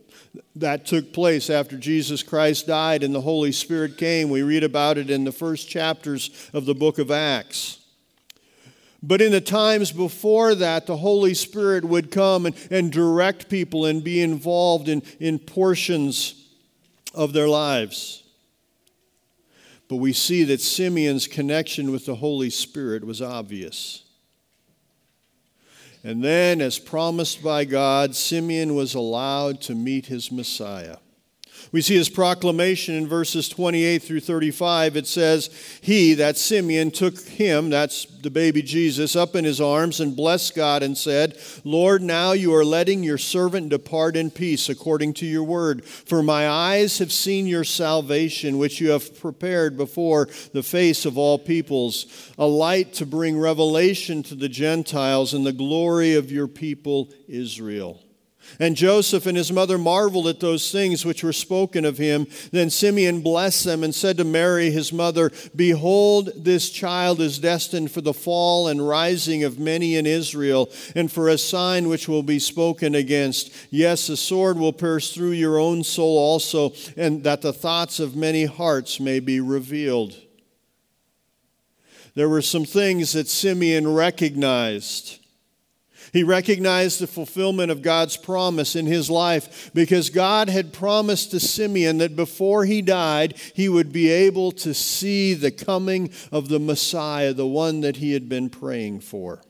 That 0.57 0.87
took 0.87 1.13
place 1.13 1.49
after 1.51 1.77
Jesus 1.77 2.23
Christ 2.23 2.67
died 2.67 3.03
and 3.03 3.15
the 3.15 3.21
Holy 3.21 3.53
Spirit 3.53 3.97
came. 3.97 4.29
We 4.29 4.43
read 4.43 4.65
about 4.65 4.99
it 4.99 5.11
in 5.11 5.25
the 5.25 5.33
first 5.33 5.69
chapters 5.69 6.51
of 6.53 6.67
the 6.67 6.75
book 6.75 6.99
of 6.99 7.11
Acts. 7.11 7.78
But 9.03 9.23
in 9.23 9.31
the 9.31 9.41
times 9.41 9.93
before 9.93 10.55
that, 10.57 10.87
the 10.87 10.97
Holy 10.97 11.35
Spirit 11.35 11.85
would 11.85 12.11
come 12.11 12.47
and, 12.47 12.57
and 12.71 12.91
direct 12.91 13.49
people 13.49 13.87
and 13.87 14.03
be 14.03 14.21
involved 14.21 14.89
in, 14.89 15.03
in 15.21 15.39
portions 15.39 16.49
of 17.15 17.33
their 17.33 17.49
lives. 17.49 18.25
But 19.89 19.97
we 19.97 20.13
see 20.13 20.45
that 20.45 20.61
Simeon's 20.61 21.27
connection 21.27 21.93
with 21.93 22.07
the 22.07 22.17
Holy 22.17 22.51
Spirit 22.51 23.05
was 23.05 23.23
obvious. 23.23 24.05
And 26.05 26.23
then, 26.23 26.61
as 26.61 26.79
promised 26.79 27.43
by 27.43 27.65
God, 27.65 28.15
Simeon 28.15 28.75
was 28.75 28.95
allowed 28.95 29.61
to 29.63 29.75
meet 29.75 30.07
his 30.07 30.31
Messiah. 30.31 30.99
We 31.71 31.83
see 31.83 31.97
his 31.97 32.09
proclamation 32.09 32.95
in 32.95 33.07
verses 33.07 33.49
28 33.49 34.03
through 34.03 34.21
35. 34.21 34.97
It 34.97 35.07
says, 35.07 35.51
He, 35.81 36.15
that 36.15 36.37
Simeon, 36.37 36.91
took 36.91 37.19
him, 37.21 37.71
that's 37.71 38.07
the 38.23 38.31
baby 38.31 38.63
Jesus, 38.63 39.15
up 39.15 39.37
in 39.37 39.45
his 39.45 39.61
arms 39.61 40.01
and 40.01 40.17
blessed 40.17 40.55
God 40.55 40.83
and 40.83 40.97
said, 40.97 41.39
Lord, 41.65 42.03
now 42.03 42.33
you 42.33 42.55
are 42.55 42.65
letting 42.65 43.03
your 43.03 43.19
servant 43.19 43.69
depart 43.69 44.17
in 44.17 44.31
peace 44.31 44.69
according 44.69 45.15
to 45.15 45.27
your 45.27 45.45
word. 45.45 45.85
For 45.85 46.23
my 46.23 46.49
eyes 46.49 46.99
have 46.99 47.13
seen 47.13 47.47
your 47.47 47.65
salvation, 47.65 48.59
which 48.59 48.81
you 48.81 48.91
have 48.91 49.21
prepared 49.21 49.77
before 49.77 50.29
the 50.53 50.63
face 50.63 51.05
of 51.05 51.19
all 51.19 51.39
peoples, 51.39 52.33
a 52.39 52.47
light 52.47 52.95
to 52.95 53.07
bring 53.07 53.39
revelation 53.39 54.23
to 54.25 54.35
the 54.35 54.49
Gentiles 54.49 55.35
and 55.35 55.45
the 55.45 55.53
glory 55.53 56.15
of 56.15 56.33
your 56.33 56.49
people 56.49 57.13
Israel. 57.29 58.03
And 58.61 58.77
Joseph 58.77 59.27
and 59.27 59.37
his 59.37 59.53
mother 59.53 59.79
marveled 59.79 60.27
at 60.27 60.41
those 60.41 60.73
things 60.73 61.05
which 61.05 61.23
were 61.23 61.33
spoken 61.33 61.85
of 61.85 61.99
him. 61.99 62.27
Then 62.51 62.71
Simeon 62.71 63.21
blessed 63.21 63.65
them 63.65 63.85
and 63.85 63.95
said 63.95 64.17
to 64.19 64.25
Mary, 64.25 64.71
his 64.71 64.93
mother, 64.93 65.31
Behold, 65.55 66.31
this 66.37 66.71
child 66.71 67.21
is 67.21 67.39
destined 67.39 67.91
for 67.91 68.01
the 68.01 68.15
fall 68.15 68.69
and 68.69 68.87
rising 68.87 69.45
of 69.45 69.59
many 69.59 69.97
in 69.97 70.07
Israel, 70.07 70.69
and 70.95 71.11
for 71.11 71.29
a 71.29 71.39
sign 71.39 71.89
which 71.89 72.09
will 72.09 72.23
be 72.23 72.39
spoken 72.39 72.95
against. 72.95 73.53
Yes, 73.71 74.09
a 74.09 74.17
sword 74.17 74.59
will 74.59 74.73
pierce 74.73 75.13
through 75.13 75.33
your 75.33 75.59
own 75.59 75.85
soul 75.85 76.19
also, 76.19 76.73
and 76.97 77.23
that 77.25 77.43
the 77.43 77.53
thoughts 77.53 78.01
of 78.01 78.17
many 78.17 78.45
hearts 78.45 78.99
may 79.01 79.21
be 79.21 79.41
revealed. 79.41 80.17
There 82.15 82.29
were 82.29 82.43
some 82.43 82.65
things 82.65 83.13
that 83.13 83.29
Simeon 83.29 83.87
recognized. 83.95 85.21
He 86.13 86.23
recognized 86.23 87.01
the 87.01 87.07
fulfillment 87.07 87.71
of 87.71 87.83
God's 87.83 88.17
promise 88.17 88.75
in 88.75 88.87
his 88.87 89.11
life 89.11 89.71
because 89.75 90.11
God 90.11 90.49
had 90.49 90.73
promised 90.73 91.31
to 91.31 91.41
Simeon 91.41 91.99
that 91.99 92.17
before 92.17 92.65
he 92.65 92.83
died, 92.83 93.37
he 93.55 93.69
would 93.69 93.93
be 93.93 94.09
able 94.09 94.53
to 94.53 94.75
see 94.75 95.35
the 95.35 95.51
coming 95.51 96.11
of 96.33 96.49
the 96.49 96.61
Messiah, 96.61 97.33
the 97.33 97.47
one 97.47 97.81
that 97.83 97.97
he 97.97 98.13
had 98.13 98.29
been 98.29 98.49
praying 98.51 99.01
for. 99.01 99.43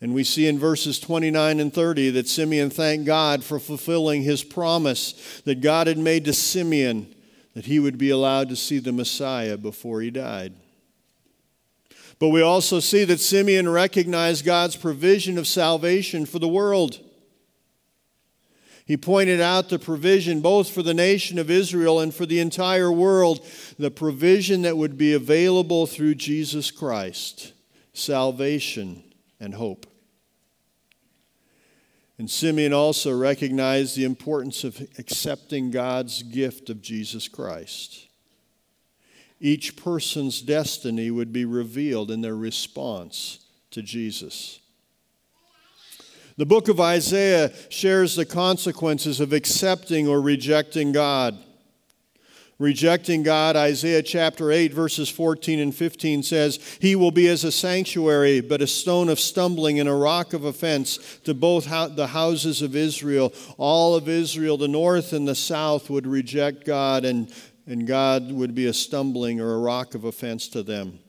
And 0.00 0.14
we 0.14 0.24
see 0.24 0.46
in 0.46 0.58
verses 0.58 1.00
29 1.00 1.58
and 1.58 1.72
30 1.72 2.10
that 2.10 2.28
Simeon 2.28 2.70
thanked 2.70 3.06
God 3.06 3.42
for 3.42 3.58
fulfilling 3.58 4.22
his 4.22 4.44
promise 4.44 5.40
that 5.44 5.60
God 5.60 5.86
had 5.86 5.98
made 5.98 6.24
to 6.26 6.32
Simeon 6.32 7.14
that 7.54 7.64
he 7.64 7.78
would 7.78 7.96
be 7.96 8.10
allowed 8.10 8.50
to 8.50 8.56
see 8.56 8.78
the 8.78 8.92
Messiah 8.92 9.56
before 9.56 10.02
he 10.02 10.10
died. 10.10 10.52
But 12.18 12.30
we 12.30 12.40
also 12.40 12.80
see 12.80 13.04
that 13.04 13.20
Simeon 13.20 13.68
recognized 13.68 14.44
God's 14.44 14.76
provision 14.76 15.36
of 15.36 15.46
salvation 15.46 16.24
for 16.24 16.38
the 16.38 16.48
world. 16.48 17.00
He 18.86 18.96
pointed 18.96 19.40
out 19.40 19.68
the 19.68 19.78
provision 19.78 20.40
both 20.40 20.70
for 20.70 20.82
the 20.82 20.94
nation 20.94 21.38
of 21.38 21.50
Israel 21.50 22.00
and 22.00 22.14
for 22.14 22.24
the 22.24 22.38
entire 22.38 22.90
world, 22.90 23.44
the 23.78 23.90
provision 23.90 24.62
that 24.62 24.76
would 24.76 24.96
be 24.96 25.12
available 25.12 25.86
through 25.86 26.14
Jesus 26.14 26.70
Christ 26.70 27.52
salvation 27.92 29.02
and 29.40 29.54
hope. 29.54 29.86
And 32.18 32.30
Simeon 32.30 32.72
also 32.72 33.16
recognized 33.16 33.96
the 33.96 34.04
importance 34.04 34.64
of 34.64 34.80
accepting 34.98 35.70
God's 35.70 36.22
gift 36.22 36.70
of 36.70 36.80
Jesus 36.80 37.28
Christ 37.28 38.05
each 39.40 39.76
person's 39.76 40.40
destiny 40.40 41.10
would 41.10 41.32
be 41.32 41.44
revealed 41.44 42.10
in 42.10 42.20
their 42.20 42.36
response 42.36 43.46
to 43.70 43.82
Jesus. 43.82 44.60
The 46.38 46.46
book 46.46 46.68
of 46.68 46.80
Isaiah 46.80 47.50
shares 47.70 48.14
the 48.14 48.26
consequences 48.26 49.20
of 49.20 49.32
accepting 49.32 50.06
or 50.06 50.20
rejecting 50.20 50.92
God. 50.92 51.38
Rejecting 52.58 53.22
God, 53.22 53.54
Isaiah 53.54 54.02
chapter 54.02 54.50
8, 54.50 54.72
verses 54.72 55.10
14 55.10 55.60
and 55.60 55.74
15 55.74 56.22
says, 56.22 56.78
He 56.80 56.96
will 56.96 57.10
be 57.10 57.28
as 57.28 57.44
a 57.44 57.52
sanctuary, 57.52 58.40
but 58.40 58.62
a 58.62 58.66
stone 58.66 59.10
of 59.10 59.20
stumbling 59.20 59.78
and 59.78 59.88
a 59.88 59.94
rock 59.94 60.32
of 60.32 60.44
offense 60.44 61.18
to 61.24 61.34
both 61.34 61.66
the 61.96 62.06
houses 62.06 62.62
of 62.62 62.74
Israel. 62.74 63.34
All 63.58 63.94
of 63.94 64.08
Israel, 64.08 64.56
the 64.56 64.68
north 64.68 65.12
and 65.12 65.28
the 65.28 65.34
south, 65.34 65.90
would 65.90 66.06
reject 66.06 66.64
God 66.64 67.04
and 67.04 67.30
and 67.66 67.86
God 67.86 68.30
would 68.30 68.54
be 68.54 68.66
a 68.66 68.72
stumbling 68.72 69.40
or 69.40 69.54
a 69.54 69.58
rock 69.58 69.94
of 69.94 70.04
offense 70.04 70.48
to 70.48 70.62
them. 70.62 71.00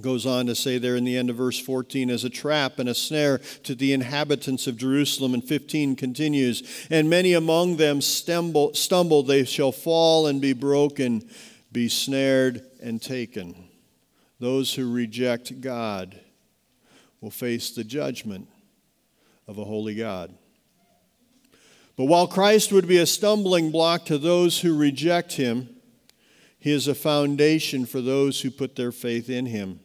Goes 0.00 0.24
on 0.24 0.46
to 0.46 0.54
say 0.54 0.78
there 0.78 0.96
in 0.96 1.04
the 1.04 1.18
end 1.18 1.28
of 1.28 1.36
verse 1.36 1.58
14, 1.58 2.08
as 2.08 2.24
a 2.24 2.30
trap 2.30 2.78
and 2.78 2.88
a 2.88 2.94
snare 2.94 3.38
to 3.64 3.74
the 3.74 3.92
inhabitants 3.92 4.66
of 4.66 4.78
Jerusalem. 4.78 5.34
And 5.34 5.44
15 5.44 5.96
continues, 5.96 6.86
and 6.88 7.10
many 7.10 7.34
among 7.34 7.76
them 7.76 8.00
stumble, 8.00 8.72
stumble, 8.72 9.22
they 9.22 9.44
shall 9.44 9.72
fall 9.72 10.26
and 10.26 10.40
be 10.40 10.54
broken, 10.54 11.28
be 11.70 11.88
snared 11.90 12.64
and 12.82 13.02
taken. 13.02 13.68
Those 14.40 14.72
who 14.72 14.90
reject 14.90 15.60
God 15.60 16.18
will 17.20 17.30
face 17.30 17.70
the 17.70 17.84
judgment 17.84 18.48
of 19.46 19.58
a 19.58 19.64
holy 19.64 19.94
God. 19.94 20.34
But 21.96 22.06
while 22.06 22.26
Christ 22.26 22.72
would 22.72 22.88
be 22.88 22.98
a 22.98 23.06
stumbling 23.06 23.70
block 23.70 24.06
to 24.06 24.18
those 24.18 24.60
who 24.60 24.76
reject 24.76 25.34
him, 25.34 25.68
he 26.58 26.70
is 26.70 26.86
a 26.86 26.94
foundation 26.94 27.86
for 27.86 28.00
those 28.00 28.40
who 28.40 28.50
put 28.50 28.76
their 28.76 28.92
faith 28.92 29.28
in 29.28 29.46
him. 29.46 29.80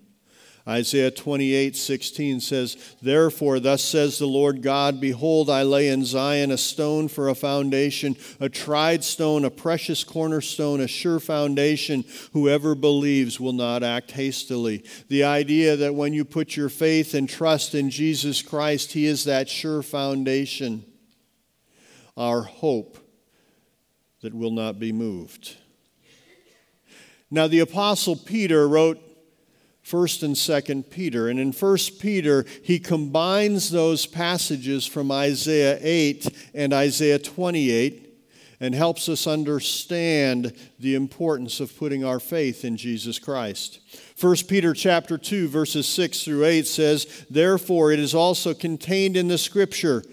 Isaiah 0.67 1.12
28 1.12 1.78
16 1.78 2.41
says, 2.41 2.96
Therefore, 3.02 3.60
thus 3.60 3.82
says 3.82 4.20
the 4.20 4.28
Lord 4.28 4.62
God, 4.62 5.00
Behold, 5.00 5.50
I 5.50 5.63
lay 5.63 5.88
in 5.88 6.04
Zion 6.04 6.52
a 6.52 6.58
stone 6.58 7.08
for 7.08 7.30
a 7.30 7.36
foundation, 7.36 8.17
a 8.41 8.50
tried 8.50 9.06
stone, 9.06 9.46
a 9.46 9.50
precious 9.50 10.04
cornerstone, 10.04 10.82
a 10.82 10.88
sure 10.88 11.22
foundation. 11.22 12.04
Whoever 12.34 12.76
believes 12.76 13.39
will 13.39 13.54
not 13.54 13.82
act 13.82 14.12
hastily. 14.12 14.84
The 15.08 15.24
idea 15.24 15.78
that 15.78 15.96
when 15.96 16.12
you 16.13 16.26
put 16.26 16.58
your 16.58 16.70
faith 16.70 17.13
and 17.13 17.30
trust 17.30 17.74
in 17.74 17.89
Jesus 17.89 18.41
Christ, 18.41 18.91
He 18.91 19.06
is 19.06 19.24
that 19.24 19.48
sure 19.48 19.82
foundation, 19.82 20.84
our 22.17 22.41
hope 22.41 22.97
that 24.21 24.34
will 24.34 24.51
not 24.51 24.80
be 24.80 24.91
moved. 24.91 25.56
Now, 27.30 27.47
the 27.47 27.60
Apostle 27.60 28.15
Peter 28.15 28.67
wrote 28.67 28.99
1st 29.88 30.23
and 30.23 30.36
2nd 30.36 30.89
Peter. 30.89 31.30
And 31.30 31.39
in 31.39 31.53
1st 31.53 31.99
Peter, 31.99 32.45
he 32.63 32.80
combines 32.80 33.69
those 33.69 34.06
passages 34.06 34.86
from 34.86 35.12
Isaiah 35.12 35.77
8 35.82 36.27
and 36.53 36.73
Isaiah 36.73 37.19
28 37.19 38.03
and 38.60 38.73
helps 38.73 39.08
us 39.08 39.27
understand 39.27 40.53
the 40.80 40.95
importance 40.95 41.60
of 41.60 41.77
putting 41.77 42.03
our 42.03 42.19
faith 42.19 42.65
in 42.65 42.75
Jesus 42.75 43.19
Christ. 43.19 43.80
1 44.19 44.36
Peter 44.47 44.73
chapter 44.73 45.17
2 45.17 45.47
verses 45.47 45.88
6 45.88 46.23
through 46.23 46.43
8 46.43 46.65
says, 46.65 47.06
"Therefore 47.30 47.91
it 47.91 47.99
is 47.99 48.15
also 48.15 48.56
contained 48.56 49.15
in 49.15 49.27
the 49.27 49.38
scripture, 49.38 50.03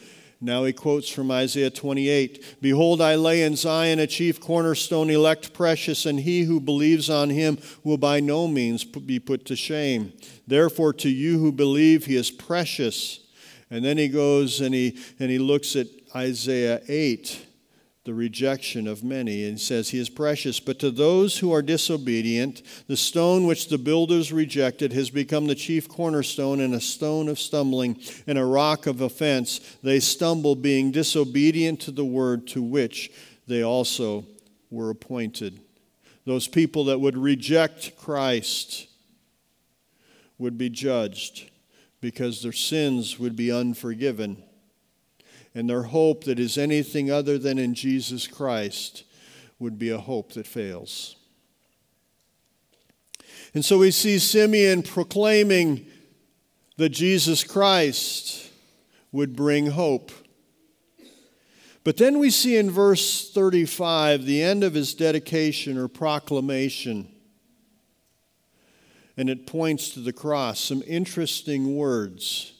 now 0.44 0.64
he 0.64 0.72
quotes 0.72 1.08
from 1.08 1.30
Isaiah 1.30 1.70
28 1.70 2.60
Behold, 2.60 3.00
I 3.00 3.14
lay 3.14 3.42
in 3.42 3.56
Zion 3.56 3.98
a 3.98 4.06
chief 4.06 4.40
cornerstone, 4.40 5.08
elect 5.08 5.54
precious, 5.54 6.04
and 6.04 6.20
he 6.20 6.42
who 6.42 6.60
believes 6.60 7.08
on 7.08 7.30
him 7.30 7.58
will 7.82 7.96
by 7.96 8.20
no 8.20 8.46
means 8.46 8.84
be 8.84 9.18
put 9.18 9.46
to 9.46 9.56
shame. 9.56 10.12
Therefore, 10.46 10.92
to 10.94 11.08
you 11.08 11.38
who 11.38 11.50
believe, 11.50 12.04
he 12.04 12.16
is 12.16 12.30
precious. 12.30 13.20
And 13.70 13.84
then 13.84 13.96
he 13.96 14.08
goes 14.08 14.60
and 14.60 14.74
he, 14.74 14.98
and 15.18 15.30
he 15.30 15.38
looks 15.38 15.74
at 15.74 15.86
Isaiah 16.14 16.82
8 16.86 17.46
the 18.04 18.14
rejection 18.14 18.86
of 18.86 19.02
many. 19.02 19.44
And 19.44 19.58
says, 19.58 19.90
He 19.90 19.98
is 19.98 20.08
precious. 20.08 20.60
But 20.60 20.78
to 20.80 20.90
those 20.90 21.38
who 21.38 21.52
are 21.52 21.62
disobedient, 21.62 22.62
the 22.86 22.96
stone 22.96 23.46
which 23.46 23.68
the 23.68 23.78
builders 23.78 24.32
rejected 24.32 24.92
has 24.92 25.10
become 25.10 25.46
the 25.46 25.54
chief 25.54 25.88
cornerstone 25.88 26.60
and 26.60 26.74
a 26.74 26.80
stone 26.80 27.28
of 27.28 27.38
stumbling 27.38 27.98
and 28.26 28.38
a 28.38 28.44
rock 28.44 28.86
of 28.86 29.00
offense. 29.00 29.58
They 29.82 30.00
stumble, 30.00 30.54
being 30.54 30.92
disobedient 30.92 31.80
to 31.80 31.90
the 31.90 32.04
word 32.04 32.46
to 32.48 32.62
which 32.62 33.10
they 33.46 33.62
also 33.62 34.26
were 34.70 34.90
appointed. 34.90 35.60
Those 36.26 36.48
people 36.48 36.84
that 36.84 37.00
would 37.00 37.16
reject 37.16 37.96
Christ 37.96 38.86
would 40.38 40.58
be 40.58 40.68
judged 40.68 41.50
because 42.00 42.42
their 42.42 42.52
sins 42.52 43.18
would 43.18 43.34
be 43.34 43.50
unforgiven 43.50 44.42
and 45.54 45.70
their 45.70 45.84
hope 45.84 46.24
that 46.24 46.38
is 46.38 46.58
anything 46.58 47.10
other 47.10 47.38
than 47.38 47.58
in 47.58 47.74
Jesus 47.74 48.26
Christ 48.26 49.04
would 49.58 49.78
be 49.78 49.90
a 49.90 49.98
hope 49.98 50.32
that 50.32 50.46
fails. 50.46 51.16
And 53.54 53.64
so 53.64 53.78
we 53.78 53.92
see 53.92 54.18
Simeon 54.18 54.82
proclaiming 54.82 55.86
that 56.76 56.88
Jesus 56.88 57.44
Christ 57.44 58.50
would 59.12 59.36
bring 59.36 59.66
hope. 59.66 60.10
But 61.84 61.98
then 61.98 62.18
we 62.18 62.30
see 62.30 62.56
in 62.56 62.70
verse 62.70 63.30
35 63.30 64.24
the 64.24 64.42
end 64.42 64.64
of 64.64 64.74
his 64.74 64.92
dedication 64.94 65.78
or 65.78 65.86
proclamation. 65.86 67.08
And 69.16 69.30
it 69.30 69.46
points 69.46 69.90
to 69.90 70.00
the 70.00 70.12
cross, 70.12 70.58
some 70.58 70.82
interesting 70.84 71.76
words. 71.76 72.53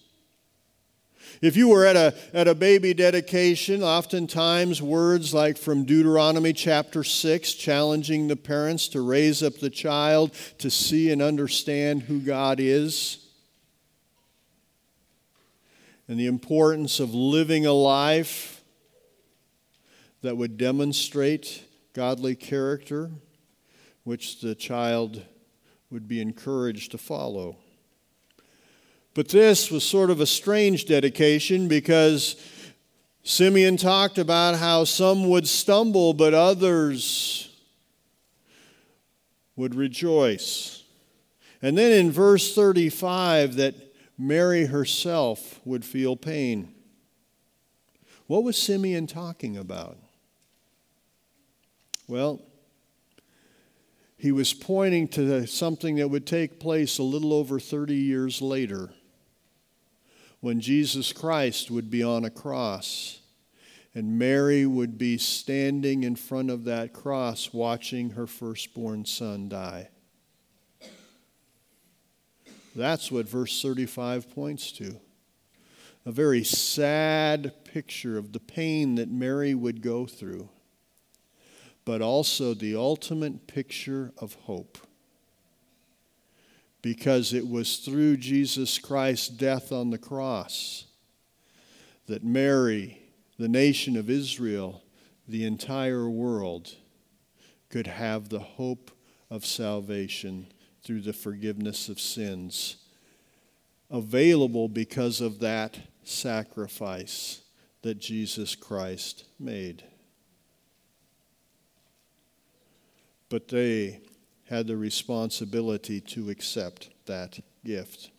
If 1.44 1.58
you 1.58 1.68
were 1.68 1.84
at 1.84 1.94
a, 1.94 2.14
at 2.32 2.48
a 2.48 2.54
baby 2.54 2.94
dedication, 2.94 3.82
oftentimes 3.82 4.80
words 4.80 5.34
like 5.34 5.58
from 5.58 5.84
Deuteronomy 5.84 6.54
chapter 6.54 7.04
6, 7.04 7.52
challenging 7.52 8.28
the 8.28 8.36
parents 8.36 8.88
to 8.88 9.02
raise 9.02 9.42
up 9.42 9.58
the 9.58 9.68
child 9.68 10.32
to 10.56 10.70
see 10.70 11.10
and 11.10 11.20
understand 11.20 12.04
who 12.04 12.20
God 12.20 12.60
is, 12.60 13.18
and 16.08 16.18
the 16.18 16.28
importance 16.28 16.98
of 16.98 17.12
living 17.12 17.66
a 17.66 17.74
life 17.74 18.64
that 20.22 20.38
would 20.38 20.56
demonstrate 20.56 21.62
godly 21.92 22.34
character, 22.36 23.10
which 24.02 24.40
the 24.40 24.54
child 24.54 25.22
would 25.90 26.08
be 26.08 26.22
encouraged 26.22 26.92
to 26.92 26.96
follow. 26.96 27.58
But 29.14 29.28
this 29.28 29.70
was 29.70 29.84
sort 29.84 30.10
of 30.10 30.20
a 30.20 30.26
strange 30.26 30.86
dedication 30.86 31.68
because 31.68 32.34
Simeon 33.22 33.76
talked 33.76 34.18
about 34.18 34.56
how 34.56 34.82
some 34.82 35.28
would 35.28 35.46
stumble, 35.46 36.14
but 36.14 36.34
others 36.34 37.48
would 39.54 39.76
rejoice. 39.76 40.82
And 41.62 41.78
then 41.78 41.92
in 41.92 42.10
verse 42.10 42.56
35, 42.56 43.54
that 43.54 43.74
Mary 44.18 44.66
herself 44.66 45.60
would 45.64 45.84
feel 45.84 46.16
pain. 46.16 46.74
What 48.26 48.42
was 48.42 48.56
Simeon 48.56 49.06
talking 49.06 49.56
about? 49.56 49.96
Well, 52.08 52.42
he 54.16 54.32
was 54.32 54.52
pointing 54.52 55.06
to 55.08 55.46
something 55.46 55.96
that 55.96 56.08
would 56.08 56.26
take 56.26 56.58
place 56.58 56.98
a 56.98 57.02
little 57.02 57.32
over 57.32 57.60
30 57.60 57.94
years 57.94 58.42
later 58.42 58.90
when 60.44 60.60
Jesus 60.60 61.10
Christ 61.10 61.70
would 61.70 61.88
be 61.88 62.02
on 62.02 62.26
a 62.26 62.28
cross 62.28 63.20
and 63.94 64.18
Mary 64.18 64.66
would 64.66 64.98
be 64.98 65.16
standing 65.16 66.02
in 66.02 66.16
front 66.16 66.50
of 66.50 66.64
that 66.64 66.92
cross 66.92 67.54
watching 67.54 68.10
her 68.10 68.26
firstborn 68.26 69.06
son 69.06 69.48
die. 69.48 69.88
That's 72.76 73.10
what 73.10 73.26
verse 73.26 73.62
35 73.62 74.34
points 74.34 74.70
to. 74.72 75.00
A 76.04 76.12
very 76.12 76.44
sad 76.44 77.54
picture 77.64 78.18
of 78.18 78.34
the 78.34 78.40
pain 78.40 78.96
that 78.96 79.10
Mary 79.10 79.54
would 79.54 79.80
go 79.80 80.04
through, 80.04 80.50
but 81.86 82.02
also 82.02 82.52
the 82.52 82.76
ultimate 82.76 83.46
picture 83.46 84.12
of 84.18 84.34
hope 84.42 84.76
because 86.84 87.32
it 87.32 87.48
was 87.48 87.78
through 87.78 88.14
Jesus 88.14 88.78
Christ's 88.78 89.28
death 89.28 89.72
on 89.72 89.88
the 89.88 89.96
cross 89.96 90.84
that 92.04 92.22
Mary, 92.22 93.00
the 93.38 93.48
nation 93.48 93.96
of 93.96 94.10
Israel, 94.10 94.82
the 95.26 95.46
entire 95.46 96.10
world 96.10 96.74
could 97.70 97.86
have 97.86 98.28
the 98.28 98.38
hope 98.38 98.90
of 99.30 99.46
salvation 99.46 100.46
through 100.82 101.00
the 101.00 101.14
forgiveness 101.14 101.88
of 101.88 101.98
sins 101.98 102.76
available 103.90 104.68
because 104.68 105.22
of 105.22 105.38
that 105.38 105.78
sacrifice 106.02 107.40
that 107.80 107.98
Jesus 107.98 108.54
Christ 108.54 109.24
made. 109.40 109.84
But 113.30 113.48
they 113.48 114.02
had 114.48 114.66
the 114.66 114.76
responsibility 114.76 116.00
to 116.00 116.30
accept 116.30 116.90
that 117.06 117.38
gift. 117.64 118.10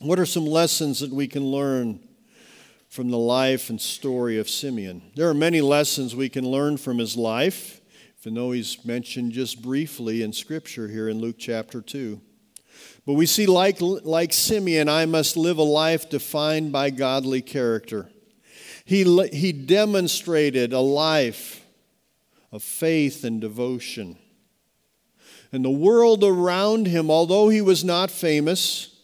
What 0.00 0.18
are 0.18 0.26
some 0.26 0.46
lessons 0.46 1.00
that 1.00 1.12
we 1.12 1.28
can 1.28 1.44
learn 1.44 2.00
from 2.88 3.10
the 3.10 3.18
life 3.18 3.70
and 3.70 3.80
story 3.80 4.38
of 4.38 4.48
Simeon? 4.48 5.02
There 5.14 5.28
are 5.28 5.34
many 5.34 5.60
lessons 5.60 6.16
we 6.16 6.28
can 6.28 6.46
learn 6.46 6.76
from 6.76 6.98
his 6.98 7.16
life, 7.16 7.80
even 8.22 8.34
though 8.34 8.52
he's 8.52 8.84
mentioned 8.84 9.32
just 9.32 9.62
briefly 9.62 10.22
in 10.22 10.32
Scripture 10.32 10.88
here 10.88 11.08
in 11.08 11.20
Luke 11.20 11.36
chapter 11.38 11.80
2. 11.80 12.20
But 13.06 13.14
we 13.14 13.26
see, 13.26 13.46
like, 13.46 13.78
like 13.80 14.32
Simeon, 14.32 14.88
I 14.88 15.06
must 15.06 15.36
live 15.36 15.58
a 15.58 15.62
life 15.62 16.10
defined 16.10 16.72
by 16.72 16.90
godly 16.90 17.42
character. 17.42 18.10
He, 18.84 19.04
he 19.28 19.52
demonstrated 19.52 20.72
a 20.72 20.80
life 20.80 21.64
of 22.52 22.62
faith 22.62 23.24
and 23.24 23.40
devotion. 23.40 24.16
And 25.52 25.64
the 25.64 25.70
world 25.70 26.22
around 26.22 26.86
him, 26.86 27.10
although 27.10 27.48
he 27.48 27.60
was 27.60 27.82
not 27.82 28.10
famous, 28.10 28.96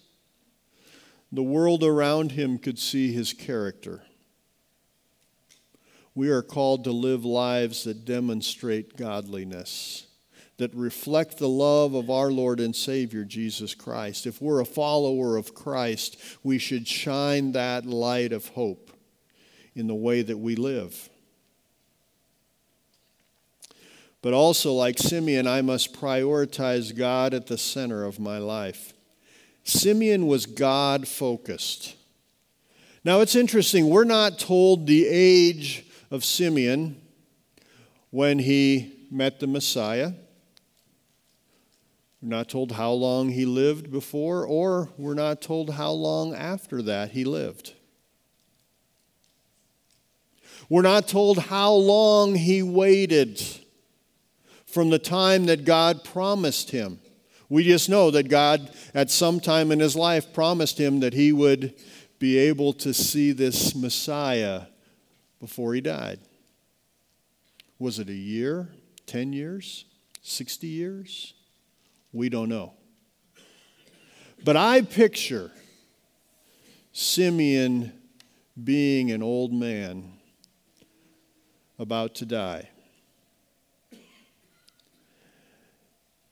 the 1.32 1.42
world 1.42 1.82
around 1.82 2.32
him 2.32 2.58
could 2.58 2.78
see 2.78 3.12
his 3.12 3.32
character. 3.32 4.02
We 6.14 6.30
are 6.30 6.42
called 6.42 6.84
to 6.84 6.92
live 6.92 7.24
lives 7.24 7.84
that 7.84 8.04
demonstrate 8.04 8.96
godliness, 8.96 10.06
that 10.56 10.74
reflect 10.74 11.36
the 11.36 11.48
love 11.48 11.94
of 11.94 12.08
our 12.10 12.30
Lord 12.30 12.60
and 12.60 12.74
Savior 12.74 13.24
Jesus 13.24 13.74
Christ. 13.74 14.26
If 14.26 14.40
we're 14.40 14.60
a 14.60 14.64
follower 14.64 15.36
of 15.36 15.54
Christ, 15.54 16.16
we 16.42 16.58
should 16.58 16.88
shine 16.88 17.52
that 17.52 17.84
light 17.84 18.32
of 18.32 18.48
hope 18.48 18.92
in 19.74 19.88
the 19.88 19.94
way 19.94 20.22
that 20.22 20.38
we 20.38 20.56
live. 20.56 21.10
But 24.26 24.34
also, 24.34 24.72
like 24.72 24.98
Simeon, 24.98 25.46
I 25.46 25.62
must 25.62 25.94
prioritize 25.94 26.92
God 26.92 27.32
at 27.32 27.46
the 27.46 27.56
center 27.56 28.02
of 28.02 28.18
my 28.18 28.38
life. 28.38 28.92
Simeon 29.62 30.26
was 30.26 30.46
God 30.46 31.06
focused. 31.06 31.94
Now, 33.04 33.20
it's 33.20 33.36
interesting, 33.36 33.88
we're 33.88 34.02
not 34.02 34.40
told 34.40 34.88
the 34.88 35.06
age 35.08 35.86
of 36.10 36.24
Simeon 36.24 37.00
when 38.10 38.40
he 38.40 39.06
met 39.12 39.38
the 39.38 39.46
Messiah. 39.46 40.10
We're 42.20 42.30
not 42.30 42.48
told 42.48 42.72
how 42.72 42.90
long 42.90 43.28
he 43.28 43.46
lived 43.46 43.92
before, 43.92 44.44
or 44.44 44.88
we're 44.98 45.14
not 45.14 45.40
told 45.40 45.70
how 45.70 45.92
long 45.92 46.34
after 46.34 46.82
that 46.82 47.12
he 47.12 47.24
lived. 47.24 47.74
We're 50.68 50.82
not 50.82 51.06
told 51.06 51.38
how 51.38 51.74
long 51.74 52.34
he 52.34 52.60
waited 52.60 53.40
from 54.76 54.90
the 54.90 54.98
time 54.98 55.46
that 55.46 55.64
God 55.64 56.04
promised 56.04 56.70
him. 56.70 57.00
We 57.48 57.64
just 57.64 57.88
know 57.88 58.10
that 58.10 58.28
God, 58.28 58.70
at 58.92 59.10
some 59.10 59.40
time 59.40 59.72
in 59.72 59.80
his 59.80 59.96
life, 59.96 60.34
promised 60.34 60.78
him 60.78 61.00
that 61.00 61.14
he 61.14 61.32
would 61.32 61.72
be 62.18 62.36
able 62.36 62.74
to 62.74 62.92
see 62.92 63.32
this 63.32 63.74
Messiah 63.74 64.64
before 65.40 65.72
he 65.72 65.80
died. 65.80 66.20
Was 67.78 67.98
it 67.98 68.10
a 68.10 68.14
year, 68.14 68.68
10 69.06 69.32
years, 69.32 69.86
60 70.20 70.66
years? 70.66 71.32
We 72.12 72.28
don't 72.28 72.50
know. 72.50 72.74
But 74.44 74.58
I 74.58 74.82
picture 74.82 75.52
Simeon 76.92 77.94
being 78.62 79.10
an 79.10 79.22
old 79.22 79.54
man 79.54 80.18
about 81.78 82.16
to 82.16 82.26
die. 82.26 82.68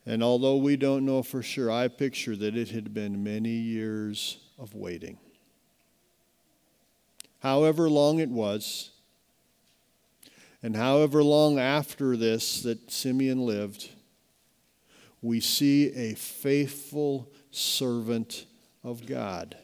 And 0.07 0.23
although 0.23 0.57
we 0.57 0.77
don't 0.77 1.07
know 1.07 1.23
for 1.23 1.43
sure, 1.43 1.71
I 1.71 1.89
picture 1.89 2.37
that 2.37 2.57
it 2.57 2.71
had 2.71 2.93
been 2.93 3.25
many 3.25 3.51
years 3.51 4.39
of 4.59 4.75
waiting. 4.75 5.19
However 7.41 7.89
long 7.89 8.19
it 8.19 8.29
was, 8.29 8.91
and 10.63 10.77
however 10.77 11.23
long 11.23 11.59
after 11.59 12.17
this 12.17 12.63
that 12.63 12.91
Simeon 12.91 13.47
lived, 13.47 13.91
we 15.23 15.41
see 15.41 15.91
a 15.93 16.15
faithful 16.15 17.31
servant 17.51 18.47
of 18.83 19.07
God. 19.07 19.57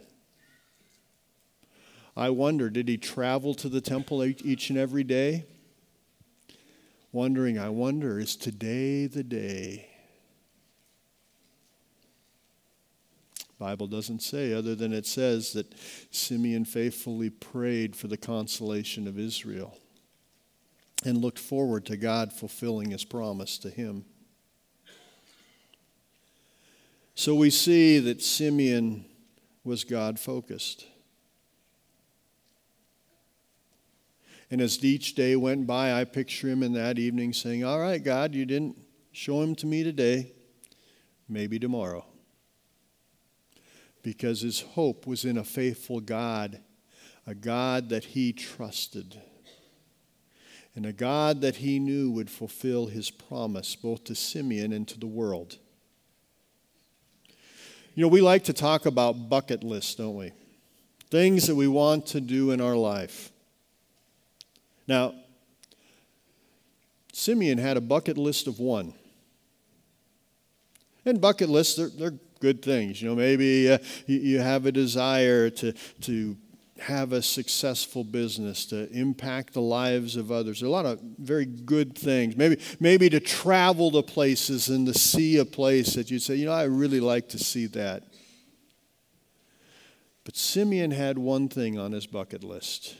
I 2.16 2.30
wonder, 2.30 2.70
did 2.70 2.88
he 2.88 2.96
travel 2.96 3.54
to 3.54 3.68
the 3.68 3.80
temple 3.80 4.24
each 4.24 4.70
and 4.70 4.78
every 4.78 5.04
day? 5.04 5.44
Wondering, 7.12 7.58
I 7.58 7.68
wonder, 7.68 8.18
is 8.18 8.36
today 8.36 9.06
the 9.06 9.24
day 9.24 9.89
Bible 13.60 13.86
doesn't 13.86 14.22
say 14.22 14.54
other 14.54 14.74
than 14.74 14.94
it 14.94 15.04
says 15.04 15.52
that 15.52 15.74
Simeon 16.10 16.64
faithfully 16.64 17.28
prayed 17.28 17.94
for 17.94 18.08
the 18.08 18.16
consolation 18.16 19.06
of 19.06 19.18
Israel 19.18 19.76
and 21.04 21.18
looked 21.18 21.38
forward 21.38 21.84
to 21.86 21.98
God 21.98 22.32
fulfilling 22.32 22.90
his 22.90 23.04
promise 23.04 23.58
to 23.58 23.68
him. 23.68 24.06
So 27.14 27.34
we 27.34 27.50
see 27.50 27.98
that 27.98 28.22
Simeon 28.22 29.04
was 29.62 29.84
God 29.84 30.18
focused. 30.18 30.86
And 34.50 34.62
as 34.62 34.82
each 34.82 35.14
day 35.14 35.36
went 35.36 35.66
by, 35.66 35.92
I 35.92 36.04
picture 36.04 36.48
him 36.48 36.62
in 36.62 36.72
that 36.72 36.98
evening 36.98 37.34
saying, 37.34 37.62
All 37.62 37.78
right, 37.78 38.02
God, 38.02 38.34
you 38.34 38.46
didn't 38.46 38.78
show 39.12 39.42
him 39.42 39.54
to 39.56 39.66
me 39.66 39.84
today, 39.84 40.32
maybe 41.28 41.58
tomorrow 41.58 42.06
because 44.02 44.40
his 44.40 44.60
hope 44.60 45.06
was 45.06 45.24
in 45.24 45.36
a 45.36 45.44
faithful 45.44 46.00
God 46.00 46.60
a 47.26 47.34
God 47.34 47.90
that 47.90 48.04
he 48.06 48.32
trusted, 48.32 49.20
and 50.74 50.86
a 50.86 50.92
God 50.92 51.40
that 51.42 51.56
he 51.56 51.78
knew 51.78 52.10
would 52.10 52.30
fulfill 52.30 52.86
his 52.86 53.10
promise 53.10 53.76
both 53.76 54.04
to 54.04 54.14
Simeon 54.14 54.72
and 54.72 54.88
to 54.88 54.98
the 54.98 55.06
world. 55.06 55.58
You 57.94 58.02
know, 58.02 58.08
we 58.08 58.20
like 58.20 58.44
to 58.44 58.52
talk 58.52 58.86
about 58.86 59.28
bucket 59.28 59.62
lists, 59.62 59.94
don't 59.96 60.16
we? 60.16 60.32
Things 61.10 61.46
that 61.46 61.54
we 61.54 61.68
want 61.68 62.06
to 62.06 62.20
do 62.20 62.52
in 62.52 62.60
our 62.60 62.76
life. 62.76 63.30
Now, 64.86 65.14
Simeon 67.12 67.58
had 67.58 67.76
a 67.76 67.80
bucket 67.80 68.16
list 68.16 68.46
of 68.46 68.58
one. 68.58 68.94
And 71.04 71.20
bucket 71.20 71.48
lists, 71.48 71.76
they're, 71.76 71.88
they're 71.88 72.18
good 72.40 72.62
things. 72.62 73.00
You 73.00 73.10
know, 73.10 73.14
maybe 73.14 73.70
uh, 73.70 73.78
you, 74.06 74.18
you 74.18 74.38
have 74.40 74.66
a 74.66 74.72
desire 74.72 75.50
to, 75.50 75.72
to 76.02 76.36
have 76.80 77.12
a 77.12 77.22
successful 77.22 78.02
business, 78.02 78.64
to 78.66 78.90
impact 78.90 79.52
the 79.52 79.60
lives 79.60 80.16
of 80.16 80.32
others. 80.32 80.60
There 80.60 80.66
are 80.66 80.70
a 80.70 80.72
lot 80.72 80.86
of 80.86 81.00
very 81.18 81.44
good 81.44 81.96
things. 81.96 82.36
Maybe, 82.36 82.60
maybe 82.80 83.10
to 83.10 83.20
travel 83.20 83.90
to 83.92 84.02
places 84.02 84.68
and 84.68 84.86
to 84.86 84.94
see 84.94 85.36
a 85.36 85.44
place 85.44 85.94
that 85.94 86.10
you'd 86.10 86.22
say, 86.22 86.36
you 86.36 86.46
know, 86.46 86.52
I 86.52 86.64
really 86.64 87.00
like 87.00 87.28
to 87.30 87.38
see 87.38 87.66
that. 87.66 88.04
But 90.24 90.36
Simeon 90.36 90.90
had 90.90 91.18
one 91.18 91.48
thing 91.48 91.78
on 91.78 91.92
his 91.92 92.06
bucket 92.06 92.42
list 92.42 92.96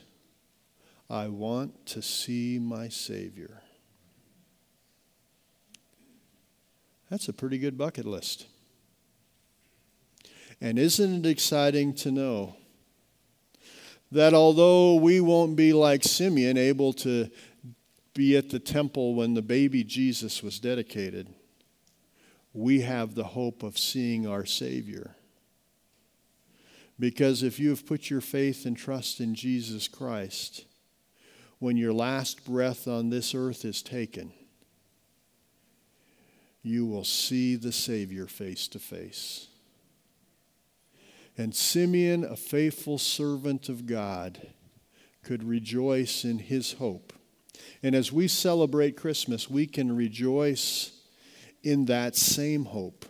I 1.08 1.26
want 1.26 1.86
to 1.86 2.02
see 2.02 2.60
my 2.60 2.88
Savior. 2.88 3.62
That's 7.10 7.28
a 7.28 7.32
pretty 7.32 7.58
good 7.58 7.76
bucket 7.76 8.06
list. 8.06 8.46
And 10.60 10.78
isn't 10.78 11.24
it 11.24 11.28
exciting 11.28 11.94
to 11.94 12.10
know 12.10 12.56
that 14.12 14.34
although 14.34 14.96
we 14.96 15.20
won't 15.20 15.56
be 15.56 15.72
like 15.72 16.04
Simeon, 16.04 16.58
able 16.58 16.92
to 16.94 17.30
be 18.14 18.36
at 18.36 18.50
the 18.50 18.58
temple 18.58 19.14
when 19.14 19.34
the 19.34 19.42
baby 19.42 19.84
Jesus 19.84 20.42
was 20.42 20.58
dedicated, 20.58 21.32
we 22.52 22.80
have 22.80 23.14
the 23.14 23.24
hope 23.24 23.62
of 23.62 23.78
seeing 23.78 24.26
our 24.26 24.44
Savior. 24.44 25.14
Because 26.98 27.42
if 27.42 27.58
you 27.58 27.70
have 27.70 27.86
put 27.86 28.10
your 28.10 28.20
faith 28.20 28.66
and 28.66 28.76
trust 28.76 29.20
in 29.20 29.34
Jesus 29.34 29.88
Christ, 29.88 30.66
when 31.58 31.76
your 31.76 31.92
last 31.92 32.44
breath 32.44 32.88
on 32.88 33.08
this 33.08 33.34
earth 33.34 33.64
is 33.64 33.82
taken, 33.82 34.32
you 36.62 36.84
will 36.84 37.04
see 37.04 37.56
the 37.56 37.72
Savior 37.72 38.26
face 38.26 38.68
to 38.68 38.78
face. 38.78 39.49
And 41.40 41.54
Simeon, 41.54 42.22
a 42.22 42.36
faithful 42.36 42.98
servant 42.98 43.70
of 43.70 43.86
God, 43.86 44.48
could 45.22 45.42
rejoice 45.42 46.22
in 46.22 46.38
his 46.38 46.74
hope. 46.74 47.14
And 47.82 47.94
as 47.94 48.12
we 48.12 48.28
celebrate 48.28 48.94
Christmas, 48.94 49.48
we 49.48 49.66
can 49.66 49.96
rejoice 49.96 50.92
in 51.62 51.86
that 51.86 52.14
same 52.14 52.66
hope, 52.66 53.06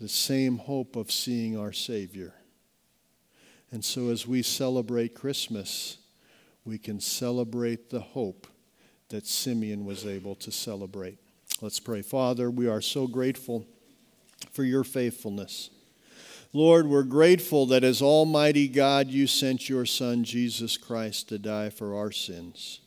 the 0.00 0.08
same 0.08 0.58
hope 0.58 0.94
of 0.94 1.10
seeing 1.10 1.58
our 1.58 1.72
Savior. 1.72 2.34
And 3.72 3.84
so 3.84 4.10
as 4.10 4.24
we 4.28 4.40
celebrate 4.44 5.12
Christmas, 5.12 5.98
we 6.64 6.78
can 6.78 7.00
celebrate 7.00 7.90
the 7.90 7.98
hope 7.98 8.46
that 9.08 9.26
Simeon 9.26 9.84
was 9.84 10.06
able 10.06 10.36
to 10.36 10.52
celebrate. 10.52 11.18
Let's 11.60 11.80
pray. 11.80 12.02
Father, 12.02 12.48
we 12.48 12.68
are 12.68 12.80
so 12.80 13.08
grateful 13.08 13.66
for 14.52 14.62
your 14.62 14.84
faithfulness. 14.84 15.70
Lord, 16.54 16.86
we're 16.86 17.02
grateful 17.02 17.64
that 17.66 17.82
as 17.82 18.02
Almighty 18.02 18.68
God, 18.68 19.08
you 19.08 19.26
sent 19.26 19.70
your 19.70 19.86
Son, 19.86 20.22
Jesus 20.22 20.76
Christ, 20.76 21.30
to 21.30 21.38
die 21.38 21.70
for 21.70 21.96
our 21.96 22.12
sins. 22.12 22.80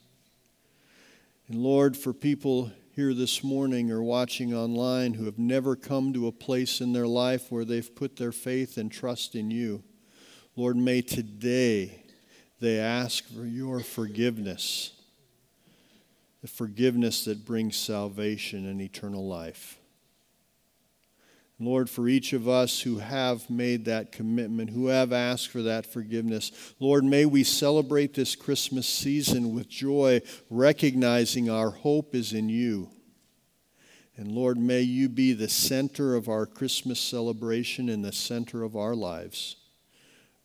And 1.47 1.57
Lord, 1.57 1.97
for 1.97 2.13
people 2.13 2.71
here 2.91 3.15
this 3.15 3.43
morning 3.43 3.91
or 3.91 4.03
watching 4.03 4.53
online 4.53 5.15
who 5.15 5.25
have 5.25 5.39
never 5.39 5.75
come 5.75 6.13
to 6.13 6.27
a 6.27 6.31
place 6.31 6.79
in 6.79 6.93
their 6.93 7.07
life 7.07 7.51
where 7.51 7.65
they've 7.65 7.95
put 7.95 8.17
their 8.17 8.31
faith 8.31 8.77
and 8.77 8.91
trust 8.91 9.33
in 9.33 9.49
you, 9.49 9.83
Lord, 10.55 10.77
may 10.77 11.01
today 11.01 12.03
they 12.59 12.77
ask 12.79 13.25
for 13.27 13.45
your 13.45 13.79
forgiveness 13.79 14.91
the 16.41 16.47
forgiveness 16.47 17.25
that 17.25 17.43
brings 17.43 17.75
salvation 17.75 18.67
and 18.67 18.79
eternal 18.79 19.27
life. 19.27 19.79
Lord, 21.57 21.89
for 21.89 22.07
each 22.07 22.33
of 22.33 22.49
us 22.49 22.81
who 22.81 22.97
have 22.97 23.49
made 23.49 23.85
that 23.85 24.11
commitment, 24.11 24.71
who 24.71 24.87
have 24.87 25.13
asked 25.13 25.47
for 25.47 25.61
that 25.61 25.85
forgiveness, 25.85 26.51
Lord, 26.79 27.05
may 27.05 27.25
we 27.25 27.45
celebrate 27.45 28.13
this 28.13 28.35
Christmas 28.35 28.87
season 28.87 29.55
with 29.55 29.69
joy, 29.69 30.21
recognizing 30.49 31.49
our 31.49 31.69
hope 31.69 32.13
is 32.13 32.33
in 32.33 32.49
you. 32.49 32.89
And 34.17 34.31
Lord, 34.31 34.57
may 34.57 34.81
you 34.81 35.09
be 35.09 35.33
the 35.33 35.49
center 35.49 36.15
of 36.15 36.27
our 36.29 36.45
Christmas 36.45 36.99
celebration 36.99 37.89
and 37.89 38.03
the 38.03 38.13
center 38.13 38.63
of 38.63 38.75
our 38.75 38.95
lives. 38.95 39.55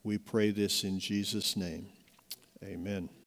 We 0.03 0.17
pray 0.17 0.51
this 0.51 0.85
in 0.85 0.99
Jesus' 0.99 1.57
name. 1.57 1.89
Amen. 2.65 3.11